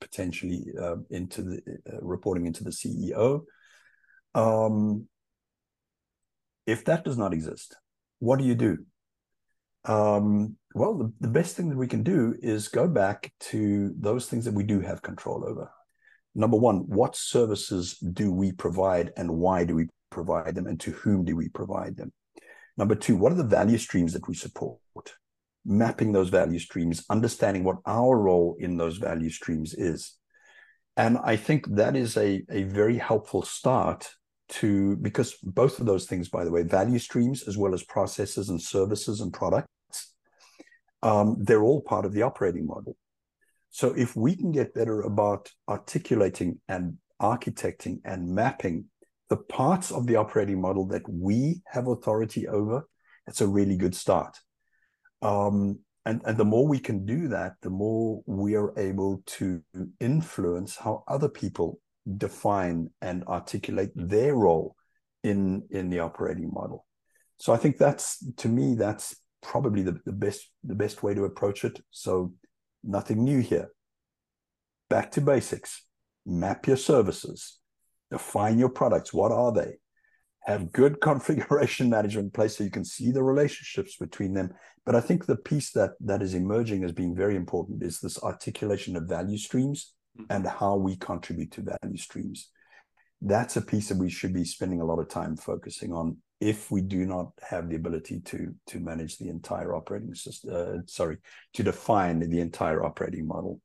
potentially 0.00 0.66
uh, 0.80 0.96
into 1.10 1.42
the 1.42 1.62
uh, 1.92 1.98
reporting 2.00 2.46
into 2.46 2.64
the 2.64 2.70
CEO. 2.70 3.42
Um, 4.34 5.08
if 6.66 6.84
that 6.84 7.04
does 7.04 7.18
not 7.18 7.32
exist, 7.32 7.76
what 8.18 8.38
do 8.38 8.44
you 8.44 8.54
do? 8.54 8.78
Um, 9.84 10.56
well, 10.74 10.94
the, 10.94 11.12
the 11.20 11.28
best 11.28 11.56
thing 11.56 11.68
that 11.70 11.78
we 11.78 11.88
can 11.88 12.02
do 12.02 12.36
is 12.40 12.68
go 12.68 12.86
back 12.86 13.32
to 13.40 13.94
those 13.98 14.26
things 14.26 14.44
that 14.44 14.54
we 14.54 14.62
do 14.62 14.80
have 14.80 15.02
control 15.02 15.44
over. 15.46 15.70
Number 16.34 16.56
one, 16.56 16.78
what 16.88 17.16
services 17.16 17.98
do 17.98 18.32
we 18.32 18.52
provide 18.52 19.12
and 19.16 19.38
why 19.38 19.64
do 19.64 19.74
we 19.74 19.88
provide 20.10 20.54
them 20.54 20.66
and 20.66 20.78
to 20.80 20.92
whom 20.92 21.24
do 21.24 21.36
we 21.36 21.48
provide 21.48 21.96
them? 21.96 22.12
Number 22.76 22.94
two, 22.94 23.16
what 23.16 23.32
are 23.32 23.36
the 23.36 23.44
value 23.44 23.78
streams 23.78 24.12
that 24.12 24.28
we 24.28 24.34
support? 24.34 24.78
mapping 25.64 26.12
those 26.12 26.28
value 26.28 26.58
streams, 26.58 27.04
understanding 27.10 27.64
what 27.64 27.78
our 27.86 28.18
role 28.18 28.56
in 28.58 28.76
those 28.76 28.96
value 28.96 29.30
streams 29.30 29.74
is. 29.74 30.16
And 30.96 31.18
I 31.24 31.36
think 31.36 31.66
that 31.76 31.96
is 31.96 32.16
a, 32.16 32.42
a 32.50 32.64
very 32.64 32.98
helpful 32.98 33.42
start 33.42 34.10
to, 34.50 34.96
because 34.96 35.36
both 35.42 35.78
of 35.78 35.86
those 35.86 36.06
things, 36.06 36.28
by 36.28 36.44
the 36.44 36.50
way, 36.50 36.62
value 36.62 36.98
streams 36.98 37.46
as 37.46 37.56
well 37.56 37.74
as 37.74 37.84
processes 37.84 38.48
and 38.48 38.60
services 38.60 39.20
and 39.20 39.32
products, 39.32 39.68
um, 41.02 41.36
they're 41.38 41.62
all 41.62 41.80
part 41.80 42.04
of 42.04 42.12
the 42.12 42.22
operating 42.22 42.66
model. 42.66 42.96
So 43.70 43.94
if 43.96 44.16
we 44.16 44.36
can 44.36 44.52
get 44.52 44.74
better 44.74 45.02
about 45.02 45.50
articulating 45.68 46.60
and 46.68 46.98
architecting 47.20 48.00
and 48.04 48.28
mapping 48.28 48.86
the 49.28 49.36
parts 49.36 49.92
of 49.92 50.06
the 50.06 50.16
operating 50.16 50.60
model 50.60 50.86
that 50.88 51.08
we 51.08 51.62
have 51.66 51.86
authority 51.86 52.48
over, 52.48 52.88
it's 53.26 53.40
a 53.40 53.46
really 53.46 53.76
good 53.76 53.94
start. 53.94 54.36
Um, 55.22 55.80
and, 56.04 56.22
and 56.24 56.36
the 56.36 56.44
more 56.44 56.66
we 56.66 56.80
can 56.80 57.04
do 57.04 57.28
that, 57.28 57.52
the 57.62 57.70
more 57.70 58.22
we 58.26 58.56
are 58.56 58.76
able 58.78 59.22
to 59.26 59.62
influence 60.00 60.76
how 60.76 61.04
other 61.06 61.28
people 61.28 61.78
define 62.16 62.90
and 63.02 63.22
articulate 63.24 63.90
their 63.94 64.34
role 64.34 64.74
in 65.22 65.62
in 65.70 65.90
the 65.90 66.00
operating 66.00 66.50
model. 66.52 66.86
So 67.36 67.52
I 67.52 67.58
think 67.58 67.76
that's 67.76 68.24
to 68.38 68.48
me 68.48 68.74
that's 68.74 69.16
probably 69.42 69.82
the, 69.82 70.00
the 70.04 70.12
best 70.12 70.50
the 70.64 70.74
best 70.74 71.02
way 71.02 71.14
to 71.14 71.24
approach 71.24 71.64
it. 71.64 71.80
So 71.90 72.32
nothing 72.82 73.24
new 73.24 73.40
here. 73.40 73.70
Back 74.88 75.12
to 75.12 75.20
basics. 75.20 75.84
Map 76.26 76.66
your 76.66 76.76
services. 76.76 77.58
Define 78.10 78.58
your 78.58 78.68
products. 78.68 79.12
What 79.12 79.32
are 79.32 79.52
they? 79.52 79.74
Have 80.46 80.72
good 80.72 81.00
configuration 81.02 81.90
management 81.90 82.26
in 82.26 82.30
place 82.30 82.56
so 82.56 82.64
you 82.64 82.70
can 82.70 82.84
see 82.84 83.12
the 83.12 83.22
relationships 83.22 83.96
between 83.96 84.34
them. 84.34 84.52
But 84.84 84.94
I 84.94 85.00
think 85.00 85.26
the 85.26 85.36
piece 85.36 85.72
that 85.72 85.92
that 86.00 86.22
is 86.22 86.34
emerging 86.34 86.84
as 86.84 86.92
being 86.92 87.14
very 87.14 87.36
important 87.36 87.82
is 87.82 88.00
this 88.00 88.22
articulation 88.22 88.96
of 88.96 89.04
value 89.04 89.38
streams 89.38 89.92
mm-hmm. 90.18 90.32
and 90.32 90.46
how 90.46 90.76
we 90.76 90.96
contribute 90.96 91.52
to 91.52 91.76
value 91.82 91.98
streams. 91.98 92.50
That's 93.22 93.56
a 93.56 93.62
piece 93.62 93.88
that 93.90 93.98
we 93.98 94.08
should 94.08 94.32
be 94.32 94.44
spending 94.44 94.80
a 94.80 94.84
lot 94.84 94.98
of 94.98 95.08
time 95.08 95.36
focusing 95.36 95.92
on 95.92 96.16
if 96.40 96.70
we 96.70 96.80
do 96.80 97.04
not 97.04 97.32
have 97.42 97.68
the 97.68 97.76
ability 97.76 98.20
to 98.20 98.54
to 98.66 98.80
manage 98.80 99.18
the 99.18 99.28
entire 99.28 99.74
operating 99.74 100.14
system 100.14 100.50
uh, 100.54 100.80
sorry 100.86 101.18
to 101.54 101.62
define 101.62 102.18
the 102.18 102.40
entire 102.40 102.82
operating 102.82 103.26
model. 103.26 103.60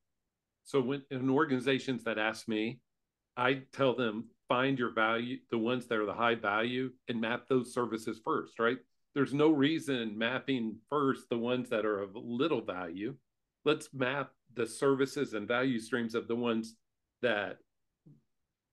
So 0.66 0.82
when 0.82 1.04
in 1.10 1.30
organizations 1.30 2.04
that 2.04 2.18
ask 2.18 2.48
me 2.48 2.80
i 3.38 3.62
tell 3.74 3.96
them 3.96 4.26
find 4.48 4.78
your 4.78 4.94
value 4.94 5.38
the 5.52 5.58
ones 5.58 5.88
that 5.88 6.00
are 6.00 6.06
the 6.06 6.14
high 6.14 6.36
value 6.36 6.92
and 7.08 7.20
map 7.20 7.48
those 7.48 7.74
services 7.74 8.20
first 8.24 8.60
right? 8.60 8.78
There's 9.14 9.34
no 9.34 9.50
reason 9.50 10.18
mapping 10.18 10.76
first 10.90 11.30
the 11.30 11.38
ones 11.38 11.70
that 11.70 11.86
are 11.86 12.02
of 12.02 12.10
little 12.16 12.62
value. 12.62 13.16
Let's 13.64 13.88
map 13.94 14.32
the 14.54 14.68
services 14.68 15.34
and 15.34 15.48
value 15.48 15.80
streams 15.80 16.16
of 16.16 16.28
the 16.28 16.36
ones 16.36 16.76
that 17.22 17.58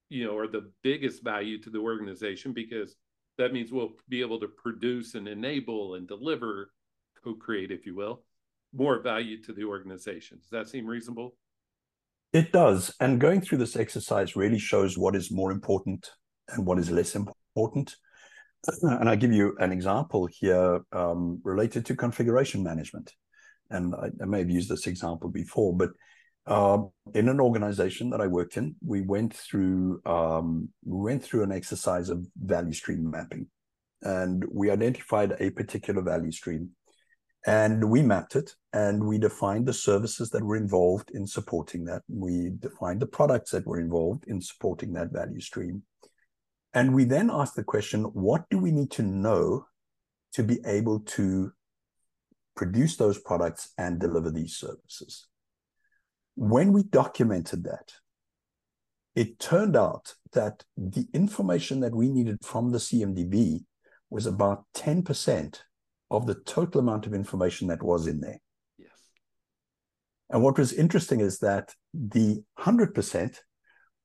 you 0.09 0.26
know 0.26 0.37
are 0.37 0.49
the 0.49 0.71
biggest 0.82 1.23
value 1.23 1.61
to 1.62 1.71
the 1.71 1.78
organization 1.78 2.52
because 2.52 2.97
that 3.43 3.53
means 3.53 3.73
we'll 3.73 3.93
be 4.09 4.21
able 4.21 4.41
to 4.41 4.49
produce 4.49 5.15
and 5.15 5.27
enable 5.29 5.95
and 5.95 6.07
deliver, 6.07 6.73
co 7.23 7.35
create, 7.35 7.71
if 7.71 7.87
you 7.87 7.95
will, 7.95 8.23
more 8.73 9.01
value 9.01 9.43
to 9.43 9.53
the 9.53 9.65
organization. 9.65 10.39
Does 10.39 10.51
that 10.51 10.69
seem 10.69 10.87
reasonable? 10.87 11.35
It 12.33 12.53
does. 12.53 12.95
And 13.01 13.21
going 13.21 13.41
through 13.41 13.59
this 13.59 13.77
exercise 13.77 14.37
really 14.37 14.59
shows 14.59 14.97
what 14.97 15.15
is 15.15 15.31
more 15.31 15.51
important 15.51 16.11
and 16.49 16.65
what 16.65 16.79
is 16.79 16.91
less 16.91 17.15
important. 17.15 17.97
And 18.83 19.09
I 19.09 19.17
give 19.17 19.33
you 19.33 19.57
an 19.59 19.73
example 19.73 20.27
here 20.27 20.83
um, 20.93 21.41
related 21.43 21.85
to 21.87 21.97
configuration 21.97 22.63
management. 22.63 23.13
And 23.71 23.93
I, 23.93 24.11
I 24.23 24.25
may 24.25 24.39
have 24.39 24.50
used 24.50 24.69
this 24.69 24.87
example 24.87 25.31
before, 25.31 25.76
but 25.76 25.91
uh, 26.47 26.78
in 27.15 27.28
an 27.28 27.41
organization 27.41 28.11
that 28.11 28.21
I 28.21 28.26
worked 28.26 28.57
in, 28.57 28.75
we 28.85 29.00
went 29.00 29.35
through 29.35 30.00
um, 30.05 30.69
we 30.85 31.00
went 31.00 31.23
through 31.23 31.45
an 31.45 31.52
exercise 31.52 32.09
of 32.09 32.26
value 32.37 32.73
stream 32.73 33.09
mapping, 33.11 33.47
and 34.02 34.45
we 34.50 34.71
identified 34.71 35.37
a 35.39 35.50
particular 35.50 36.02
value 36.02 36.33
stream, 36.33 36.71
and 37.47 37.89
we 37.89 38.02
mapped 38.02 38.35
it, 38.35 38.55
and 38.73 39.05
we 39.05 39.19
defined 39.19 39.67
the 39.67 39.73
services 39.73 40.31
that 40.31 40.43
were 40.43 40.57
involved 40.57 41.11
in 41.15 41.28
supporting 41.28 41.85
that. 41.85 42.02
We 42.09 42.50
defined 42.59 43.00
the 43.00 43.07
products 43.07 43.52
that 43.52 43.67
were 43.67 43.78
involved 43.78 44.25
in 44.26 44.41
supporting 44.41 44.93
that 44.95 45.13
value 45.13 45.41
stream, 45.41 45.85
and 46.75 46.93
we 46.93 47.05
then 47.05 47.31
asked 47.33 47.55
the 47.55 47.63
question: 47.63 48.02
What 48.02 48.50
do 48.50 48.59
we 48.59 48.73
need 48.73 48.91
to 48.93 49.02
know 49.05 49.67
to 50.33 50.43
be 50.43 50.59
able 50.67 51.00
to 51.00 51.52
produce 52.57 52.97
those 52.97 53.19
products 53.21 53.73
and 53.78 54.00
deliver 54.00 54.33
these 54.33 54.57
services? 54.57 55.28
When 56.34 56.73
we 56.73 56.82
documented 56.82 57.64
that, 57.64 57.92
it 59.14 59.38
turned 59.38 59.76
out 59.76 60.14
that 60.32 60.64
the 60.76 61.06
information 61.12 61.80
that 61.80 61.95
we 61.95 62.08
needed 62.08 62.38
from 62.42 62.71
the 62.71 62.78
CMDB 62.78 63.64
was 64.10 64.26
about 64.26 64.64
10% 64.75 65.58
of 66.10 66.26
the 66.26 66.34
total 66.34 66.80
amount 66.80 67.06
of 67.06 67.14
information 67.14 67.68
that 67.68 67.82
was 67.82 68.06
in 68.06 68.21
there. 68.21 68.38
Yes. 68.78 68.90
And 70.30 70.42
what 70.42 70.58
was 70.58 70.73
interesting 70.73 71.21
is 71.21 71.38
that 71.40 71.75
the 71.92 72.42
100% 72.58 73.36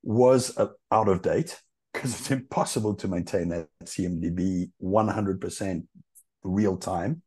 was 0.03 0.57
uh, 0.57 0.67
out 0.91 1.09
of 1.09 1.21
date 1.21 1.61
because 1.93 2.19
it's 2.19 2.31
impossible 2.31 2.95
to 2.95 3.07
maintain 3.07 3.49
that 3.49 3.67
CMDB 3.83 4.71
100% 4.81 5.83
real 6.43 6.77
time. 6.77 7.21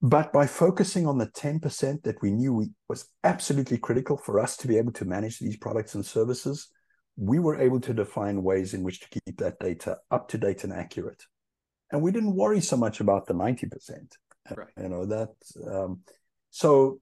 But 0.00 0.32
by 0.32 0.46
focusing 0.46 1.06
on 1.06 1.18
the 1.18 1.26
10% 1.26 2.02
that 2.02 2.22
we 2.22 2.30
knew 2.30 2.54
we, 2.54 2.70
was 2.88 3.08
absolutely 3.24 3.78
critical 3.78 4.16
for 4.16 4.38
us 4.38 4.56
to 4.58 4.68
be 4.68 4.78
able 4.78 4.92
to 4.92 5.04
manage 5.04 5.38
these 5.38 5.56
products 5.56 5.94
and 5.94 6.06
services, 6.06 6.68
we 7.16 7.40
were 7.40 7.58
able 7.58 7.80
to 7.80 7.92
define 7.92 8.44
ways 8.44 8.74
in 8.74 8.84
which 8.84 9.00
to 9.00 9.08
keep 9.08 9.38
that 9.38 9.58
data 9.58 9.98
up 10.10 10.28
to 10.28 10.38
date 10.38 10.62
and 10.62 10.72
accurate. 10.72 11.24
And 11.90 12.00
we 12.00 12.12
didn't 12.12 12.36
worry 12.36 12.60
so 12.60 12.76
much 12.76 13.00
about 13.00 13.26
the 13.26 13.34
90%. 13.34 13.70
Right. 14.56 14.68
You 14.80 14.88
know, 14.88 15.04
that 15.06 15.30
um, 15.66 16.00
so 16.50 17.00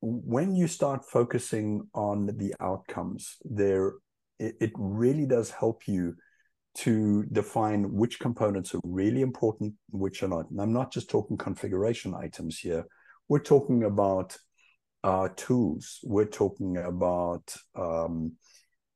when 0.00 0.54
you 0.54 0.66
start 0.66 1.04
focusing 1.04 1.86
on 1.94 2.26
the 2.26 2.54
outcomes, 2.60 3.36
there 3.44 3.94
it, 4.38 4.56
it 4.60 4.72
really 4.74 5.26
does 5.26 5.50
help 5.50 5.86
you 5.86 6.16
to 6.76 7.24
define 7.32 7.90
which 7.92 8.20
components 8.20 8.74
are 8.74 8.80
really 8.84 9.22
important, 9.22 9.74
which 9.90 10.22
are 10.22 10.28
not. 10.28 10.50
And 10.50 10.60
I'm 10.60 10.72
not 10.72 10.92
just 10.92 11.08
talking 11.08 11.36
configuration 11.36 12.14
items 12.14 12.58
here. 12.58 12.84
We're 13.28 13.40
talking 13.40 13.84
about 13.84 14.36
uh, 15.02 15.28
tools. 15.36 16.00
We're 16.04 16.26
talking 16.26 16.76
about 16.76 17.54
um, 17.74 18.32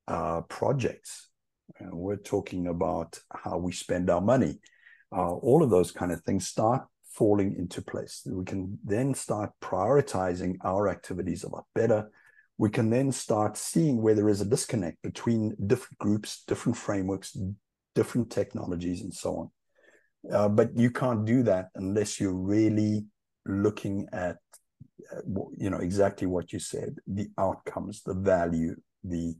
uh, 0.06 0.42
projects. 0.42 1.28
And 1.78 1.94
we're 1.94 2.16
talking 2.16 2.66
about 2.66 3.18
how 3.32 3.56
we 3.56 3.72
spend 3.72 4.10
our 4.10 4.20
money. 4.20 4.58
Uh, 5.10 5.34
all 5.34 5.62
of 5.62 5.70
those 5.70 5.90
kind 5.90 6.12
of 6.12 6.20
things 6.22 6.46
start 6.46 6.82
falling 7.12 7.56
into 7.56 7.80
place. 7.80 8.22
We 8.26 8.44
can 8.44 8.78
then 8.84 9.14
start 9.14 9.52
prioritizing 9.62 10.56
our 10.64 10.88
activities 10.88 11.44
a 11.44 11.48
lot 11.48 11.64
better. 11.74 12.10
We 12.58 12.68
can 12.68 12.90
then 12.90 13.10
start 13.10 13.56
seeing 13.56 14.02
where 14.02 14.14
there 14.14 14.28
is 14.28 14.42
a 14.42 14.44
disconnect 14.44 15.00
between 15.02 15.56
different 15.66 15.98
groups, 15.98 16.44
different 16.46 16.76
frameworks, 16.76 17.36
different 17.94 18.30
technologies 18.30 19.02
and 19.02 19.12
so 19.12 19.36
on. 19.36 19.50
Uh, 20.32 20.48
but 20.48 20.76
you 20.76 20.90
can't 20.90 21.24
do 21.24 21.42
that 21.42 21.68
unless 21.74 22.20
you're 22.20 22.34
really 22.34 23.06
looking 23.46 24.06
at, 24.12 24.36
uh, 25.12 25.20
you 25.56 25.70
know, 25.70 25.78
exactly 25.78 26.26
what 26.26 26.52
you 26.52 26.58
said, 26.58 26.96
the 27.06 27.28
outcomes, 27.38 28.02
the 28.02 28.14
value, 28.14 28.76
the 29.02 29.34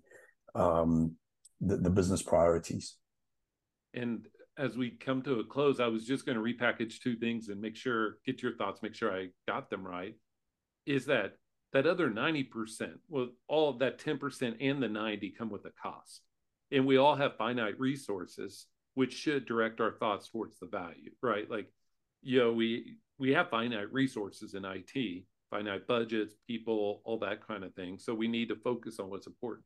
um, 0.55 1.13
the, 1.61 1.77
the 1.77 1.91
business 1.91 2.23
priorities. 2.23 2.97
And 3.93 4.27
as 4.59 4.77
we 4.77 4.91
come 4.91 5.23
to 5.23 5.41
a 5.41 5.45
close, 5.45 5.81
I 5.81 5.87
was 5.87 6.07
just 6.07 6.27
going 6.27 6.37
to 6.37 6.43
repackage 6.43 7.01
two 7.01 7.17
things 7.17 7.49
and 7.49 7.61
make 7.61 7.77
sure, 7.77 8.17
get 8.25 8.43
your 8.43 8.57
thoughts, 8.57 8.83
make 8.83 8.95
sure 8.95 9.13
I 9.13 9.29
got 9.47 9.71
them 9.71 9.87
right. 9.87 10.15
Is 10.87 11.07
that 11.07 11.35
that 11.73 11.87
other 11.87 12.11
90%, 12.11 12.49
well, 13.09 13.29
all 13.47 13.75
that 13.75 13.99
10% 13.99 14.57
and 14.61 14.83
the 14.83 14.89
90 14.89 15.35
come 15.39 15.51
with 15.51 15.65
a 15.67 15.71
cost 15.81 16.23
and 16.73 16.87
we 16.87 16.97
all 16.97 17.15
have 17.15 17.37
finite 17.37 17.79
resources 17.79 18.67
which 18.95 19.13
should 19.13 19.47
direct 19.47 19.81
our 19.81 19.93
thoughts 19.93 20.29
towards 20.29 20.59
the 20.59 20.67
value 20.67 21.11
right? 21.23 21.51
Like 21.51 21.71
you 22.23 22.39
know 22.39 22.53
we 22.53 22.97
we 23.19 23.33
have 23.33 23.51
finite 23.51 23.93
resources 23.93 24.55
in 24.55 24.65
IT 24.65 25.25
finite 25.51 25.87
budgets 25.87 26.35
people 26.47 27.01
all 27.05 27.19
that 27.19 27.47
kind 27.47 27.65
of 27.65 27.75
thing. 27.75 27.99
So 27.99 28.15
we 28.15 28.29
need 28.29 28.49
to 28.49 28.57
focus 28.57 29.01
on 29.01 29.11
what's 29.11 29.27
important. 29.27 29.65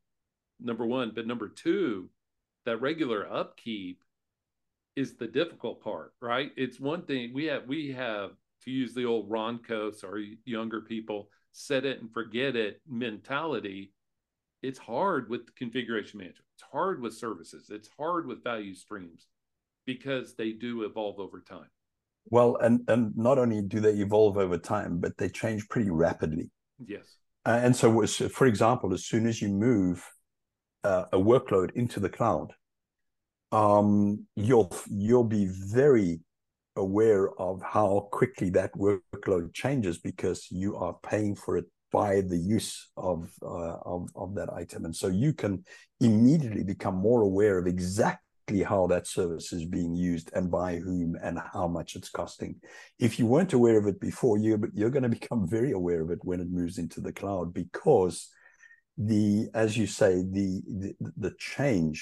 Number 0.61 0.87
1 0.87 1.13
but 1.15 1.27
number 1.27 1.49
2 1.49 2.09
that 2.67 2.81
regular 2.81 3.31
upkeep 3.31 4.03
is 4.97 5.17
the 5.17 5.27
difficult 5.27 5.83
part 5.83 6.13
right? 6.21 6.53
It's 6.57 6.81
one 6.81 7.03
thing 7.03 7.33
we 7.35 7.47
have 7.47 7.67
we 7.67 7.93
have 7.93 8.31
to 8.65 8.71
use 8.71 8.95
the 8.95 9.05
old 9.05 9.31
Roncos 9.31 10.03
or 10.03 10.21
younger 10.45 10.81
people 10.81 11.29
set 11.53 11.85
it 11.85 12.01
and 12.01 12.13
forget 12.13 12.57
it 12.57 12.81
mentality 12.89 13.93
it's 14.65 14.79
hard 14.79 15.29
with 15.29 15.55
configuration 15.57 16.19
management. 16.19 16.47
It's 16.55 16.65
hard 16.73 17.03
with 17.03 17.15
services. 17.15 17.69
It's 17.71 17.91
hard 17.99 18.27
with 18.27 18.43
value 18.43 18.75
streams 18.75 19.27
because 19.85 20.35
they 20.35 20.53
do 20.53 20.85
evolve 20.85 21.21
over 21.21 21.41
time. 21.41 21.69
Well, 22.31 22.57
and 22.57 22.81
and 22.89 23.15
not 23.17 23.39
only 23.39 23.61
do 23.61 23.81
they 23.81 23.93
evolve 23.97 24.39
over 24.39 24.57
time, 24.57 24.99
but 24.99 25.19
they 25.19 25.29
change 25.29 25.69
pretty 25.69 25.91
rapidly. 25.91 26.51
Yes. 26.85 27.17
Uh, 27.45 27.61
and 27.63 27.77
so, 27.77 28.07
for 28.07 28.47
example, 28.47 28.95
as 28.95 29.05
soon 29.05 29.27
as 29.27 29.43
you 29.43 29.49
move 29.49 30.03
uh, 30.83 31.05
a 31.13 31.19
workload 31.19 31.73
into 31.75 32.01
the 32.01 32.09
cloud, 32.09 32.55
um, 33.53 34.27
you'll 34.35 34.75
you'll 34.89 35.31
be 35.41 35.47
very 35.47 36.21
aware 36.77 37.29
of 37.39 37.61
how 37.63 38.09
quickly 38.11 38.49
that 38.51 38.73
workload 38.75 39.53
changes 39.53 39.99
because 39.99 40.49
you 40.51 40.77
are 40.77 40.97
paying 41.03 41.37
for 41.37 41.59
it 41.59 41.67
by 41.95 42.21
the 42.23 42.37
use 42.37 42.91
of, 42.97 43.31
uh, 43.41 43.77
of, 43.95 44.09
of 44.17 44.35
that 44.35 44.53
item. 44.53 44.85
And 44.85 44.95
so 44.95 45.07
you 45.07 45.33
can 45.33 45.65
immediately 46.01 46.65
become 46.65 46.97
more 46.97 47.23
aware 47.23 47.57
of 47.59 47.69
exactly 47.69 48.63
how 48.63 48.89
that 48.89 49.07
service 49.07 49.53
is 49.53 49.65
being 49.65 49.95
used 49.95 50.31
and 50.35 50.51
by 50.51 50.77
whom 50.77 51.17
and 51.23 51.39
how 51.53 51.69
much 51.69 51.95
it's 51.95 52.11
costing. 52.11 52.57
If 52.99 53.19
you 53.19 53.27
weren't 53.27 53.53
aware 53.53 53.79
of 53.79 53.87
it 53.87 54.01
before, 54.01 54.39
you 54.39 54.51
you're 54.75 54.97
going 54.97 55.09
to 55.11 55.21
become 55.21 55.47
very 55.49 55.73
aware 55.73 56.03
of 56.03 56.11
it 56.11 56.19
when 56.23 56.41
it 56.41 56.51
moves 56.51 56.79
into 56.79 57.01
the 57.01 57.13
cloud 57.13 57.55
because 57.55 58.29
the 58.99 59.49
as 59.55 59.77
you 59.77 59.87
say 59.87 60.23
the 60.39 60.63
the, 60.81 60.95
the 61.17 61.35
change 61.39 61.99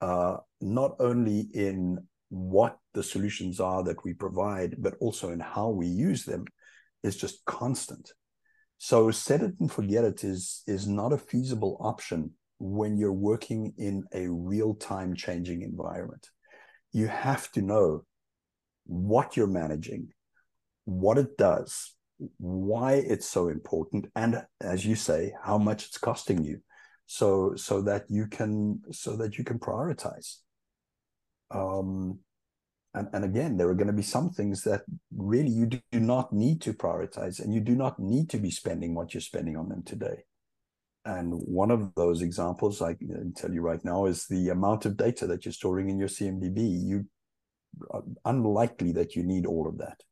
uh, 0.00 0.36
not 0.60 0.92
only 0.98 1.40
in 1.54 1.98
what 2.28 2.78
the 2.94 3.02
solutions 3.02 3.60
are 3.60 3.82
that 3.84 4.02
we 4.04 4.14
provide, 4.14 4.76
but 4.78 4.94
also 5.00 5.30
in 5.30 5.40
how 5.40 5.68
we 5.68 5.86
use 5.86 6.24
them, 6.24 6.44
is 7.02 7.16
just 7.16 7.44
constant. 7.44 8.12
So 8.84 9.12
set 9.12 9.42
it 9.42 9.54
and 9.60 9.70
forget 9.70 10.02
it 10.02 10.24
is 10.24 10.64
is 10.66 10.88
not 10.88 11.12
a 11.12 11.16
feasible 11.30 11.76
option 11.78 12.32
when 12.58 12.96
you're 12.96 13.12
working 13.12 13.74
in 13.78 14.02
a 14.12 14.26
real-time 14.26 15.14
changing 15.14 15.62
environment. 15.62 16.26
You 16.90 17.06
have 17.06 17.48
to 17.52 17.62
know 17.62 18.04
what 18.84 19.36
you're 19.36 19.46
managing, 19.62 20.08
what 20.84 21.16
it 21.16 21.38
does, 21.38 21.94
why 22.38 22.94
it's 22.94 23.28
so 23.28 23.46
important, 23.46 24.06
and 24.16 24.42
as 24.60 24.84
you 24.84 24.96
say, 24.96 25.32
how 25.40 25.58
much 25.58 25.86
it's 25.86 25.98
costing 25.98 26.42
you, 26.42 26.58
so 27.06 27.54
so 27.54 27.82
that 27.82 28.06
you 28.08 28.26
can 28.26 28.80
so 28.90 29.16
that 29.16 29.38
you 29.38 29.44
can 29.44 29.60
prioritize. 29.60 30.38
Um, 31.52 32.18
and, 32.94 33.08
and 33.12 33.24
again, 33.24 33.56
there 33.56 33.68
are 33.68 33.74
going 33.74 33.86
to 33.86 33.92
be 33.92 34.02
some 34.02 34.30
things 34.30 34.62
that 34.64 34.82
really 35.16 35.50
you 35.50 35.66
do 35.66 35.80
not 35.92 36.32
need 36.32 36.60
to 36.62 36.74
prioritize, 36.74 37.42
and 37.42 37.54
you 37.54 37.60
do 37.60 37.74
not 37.74 37.98
need 37.98 38.28
to 38.30 38.38
be 38.38 38.50
spending 38.50 38.94
what 38.94 39.14
you're 39.14 39.20
spending 39.22 39.56
on 39.56 39.68
them 39.68 39.82
today. 39.82 40.24
And 41.04 41.32
one 41.32 41.70
of 41.70 41.94
those 41.94 42.22
examples 42.22 42.82
I 42.82 42.94
can 42.94 43.32
tell 43.34 43.52
you 43.52 43.62
right 43.62 43.84
now 43.84 44.06
is 44.06 44.26
the 44.26 44.50
amount 44.50 44.84
of 44.84 44.96
data 44.96 45.26
that 45.26 45.44
you're 45.44 45.52
storing 45.52 45.88
in 45.88 45.98
your 45.98 46.08
CMDB. 46.08 46.58
You 46.84 47.06
uh, 47.92 48.00
unlikely 48.24 48.92
that 48.92 49.16
you 49.16 49.22
need 49.22 49.46
all 49.46 49.66
of 49.66 49.78
that. 49.78 50.02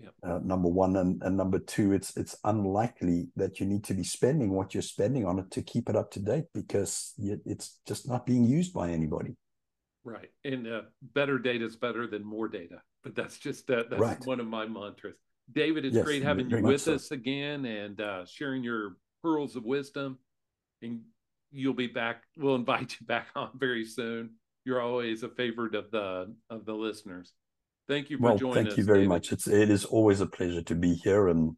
Yep. 0.00 0.14
Uh, 0.22 0.38
number 0.42 0.68
one, 0.68 0.96
and, 0.96 1.22
and 1.22 1.36
number 1.36 1.58
two, 1.58 1.92
it's 1.92 2.16
it's 2.16 2.36
unlikely 2.42 3.28
that 3.36 3.60
you 3.60 3.66
need 3.66 3.84
to 3.84 3.94
be 3.94 4.02
spending 4.02 4.50
what 4.50 4.74
you're 4.74 4.82
spending 4.82 5.26
on 5.26 5.38
it 5.38 5.50
to 5.52 5.62
keep 5.62 5.88
it 5.88 5.96
up 5.96 6.10
to 6.12 6.20
date 6.20 6.46
because 6.54 7.12
it's 7.18 7.78
just 7.86 8.08
not 8.08 8.26
being 8.26 8.44
used 8.44 8.72
by 8.72 8.90
anybody. 8.90 9.36
Right. 10.04 10.30
And 10.44 10.66
uh, 10.66 10.82
better 11.14 11.38
data 11.38 11.64
is 11.64 11.76
better 11.76 12.06
than 12.06 12.24
more 12.24 12.48
data. 12.48 12.82
But 13.02 13.14
that's 13.14 13.38
just 13.38 13.70
uh, 13.70 13.84
that's 13.88 14.00
right. 14.00 14.26
one 14.26 14.40
of 14.40 14.46
my 14.46 14.66
mantras. 14.66 15.16
David, 15.52 15.84
it's 15.84 15.96
yes, 15.96 16.04
great 16.04 16.22
having 16.22 16.48
you 16.48 16.62
with 16.62 16.82
so. 16.82 16.94
us 16.94 17.10
again 17.10 17.64
and 17.66 18.00
uh, 18.00 18.24
sharing 18.26 18.62
your 18.62 18.96
pearls 19.22 19.56
of 19.56 19.64
wisdom. 19.64 20.18
And 20.82 21.00
you'll 21.50 21.74
be 21.74 21.86
back. 21.86 22.22
We'll 22.36 22.54
invite 22.54 22.96
you 23.00 23.06
back 23.06 23.28
on 23.34 23.50
very 23.54 23.84
soon. 23.84 24.30
You're 24.64 24.80
always 24.80 25.22
a 25.22 25.28
favorite 25.28 25.74
of 25.74 25.90
the 25.90 26.34
of 26.50 26.64
the 26.64 26.74
listeners. 26.74 27.32
Thank 27.88 28.08
you 28.08 28.16
for 28.16 28.24
well, 28.24 28.38
joining 28.38 28.54
thank 28.54 28.66
us. 28.68 28.72
Thank 28.72 28.78
you 28.78 28.84
very 28.84 28.98
David. 29.00 29.08
much. 29.08 29.32
It's 29.32 29.46
it 29.46 29.70
is 29.70 29.84
always 29.84 30.20
a 30.20 30.26
pleasure 30.26 30.62
to 30.62 30.74
be 30.74 30.94
here 30.94 31.28
and 31.28 31.56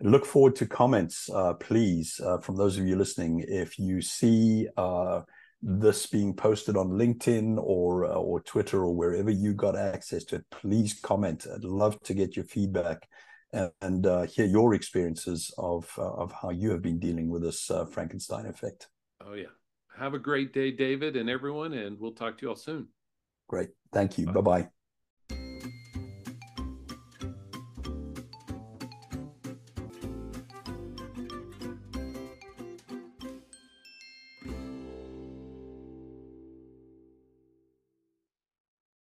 look 0.00 0.26
forward 0.26 0.56
to 0.56 0.66
comments, 0.66 1.28
uh, 1.30 1.54
please, 1.54 2.20
uh, 2.24 2.38
from 2.38 2.56
those 2.56 2.78
of 2.78 2.86
you 2.86 2.96
listening. 2.96 3.44
If 3.46 3.78
you 3.78 4.02
see 4.02 4.68
uh, 4.76 5.22
this 5.68 6.06
being 6.06 6.32
posted 6.32 6.76
on 6.76 6.90
LinkedIn 6.90 7.58
or 7.58 8.04
uh, 8.04 8.10
or 8.14 8.40
Twitter 8.40 8.84
or 8.84 8.94
wherever 8.94 9.30
you 9.30 9.52
got 9.52 9.76
access 9.76 10.22
to 10.26 10.36
it, 10.36 10.44
please 10.50 10.94
comment. 11.00 11.46
I'd 11.52 11.64
love 11.64 12.00
to 12.04 12.14
get 12.14 12.36
your 12.36 12.44
feedback 12.44 13.08
and, 13.52 13.72
and 13.80 14.06
uh, 14.06 14.22
hear 14.22 14.46
your 14.46 14.74
experiences 14.74 15.52
of 15.58 15.92
uh, 15.98 16.12
of 16.12 16.32
how 16.32 16.50
you 16.50 16.70
have 16.70 16.82
been 16.82 17.00
dealing 17.00 17.28
with 17.28 17.42
this 17.42 17.68
uh, 17.68 17.84
Frankenstein 17.84 18.46
effect. 18.46 18.86
Oh 19.20 19.34
yeah. 19.34 19.46
Have 19.98 20.14
a 20.14 20.18
great 20.18 20.52
day, 20.52 20.70
David, 20.70 21.16
and 21.16 21.28
everyone, 21.28 21.72
and 21.72 21.98
we'll 21.98 22.12
talk 22.12 22.38
to 22.38 22.42
you 22.42 22.50
all 22.50 22.56
soon. 22.56 22.88
Great. 23.48 23.70
Thank 23.92 24.18
you. 24.18 24.26
Bye 24.26 24.40
bye. 24.40 24.75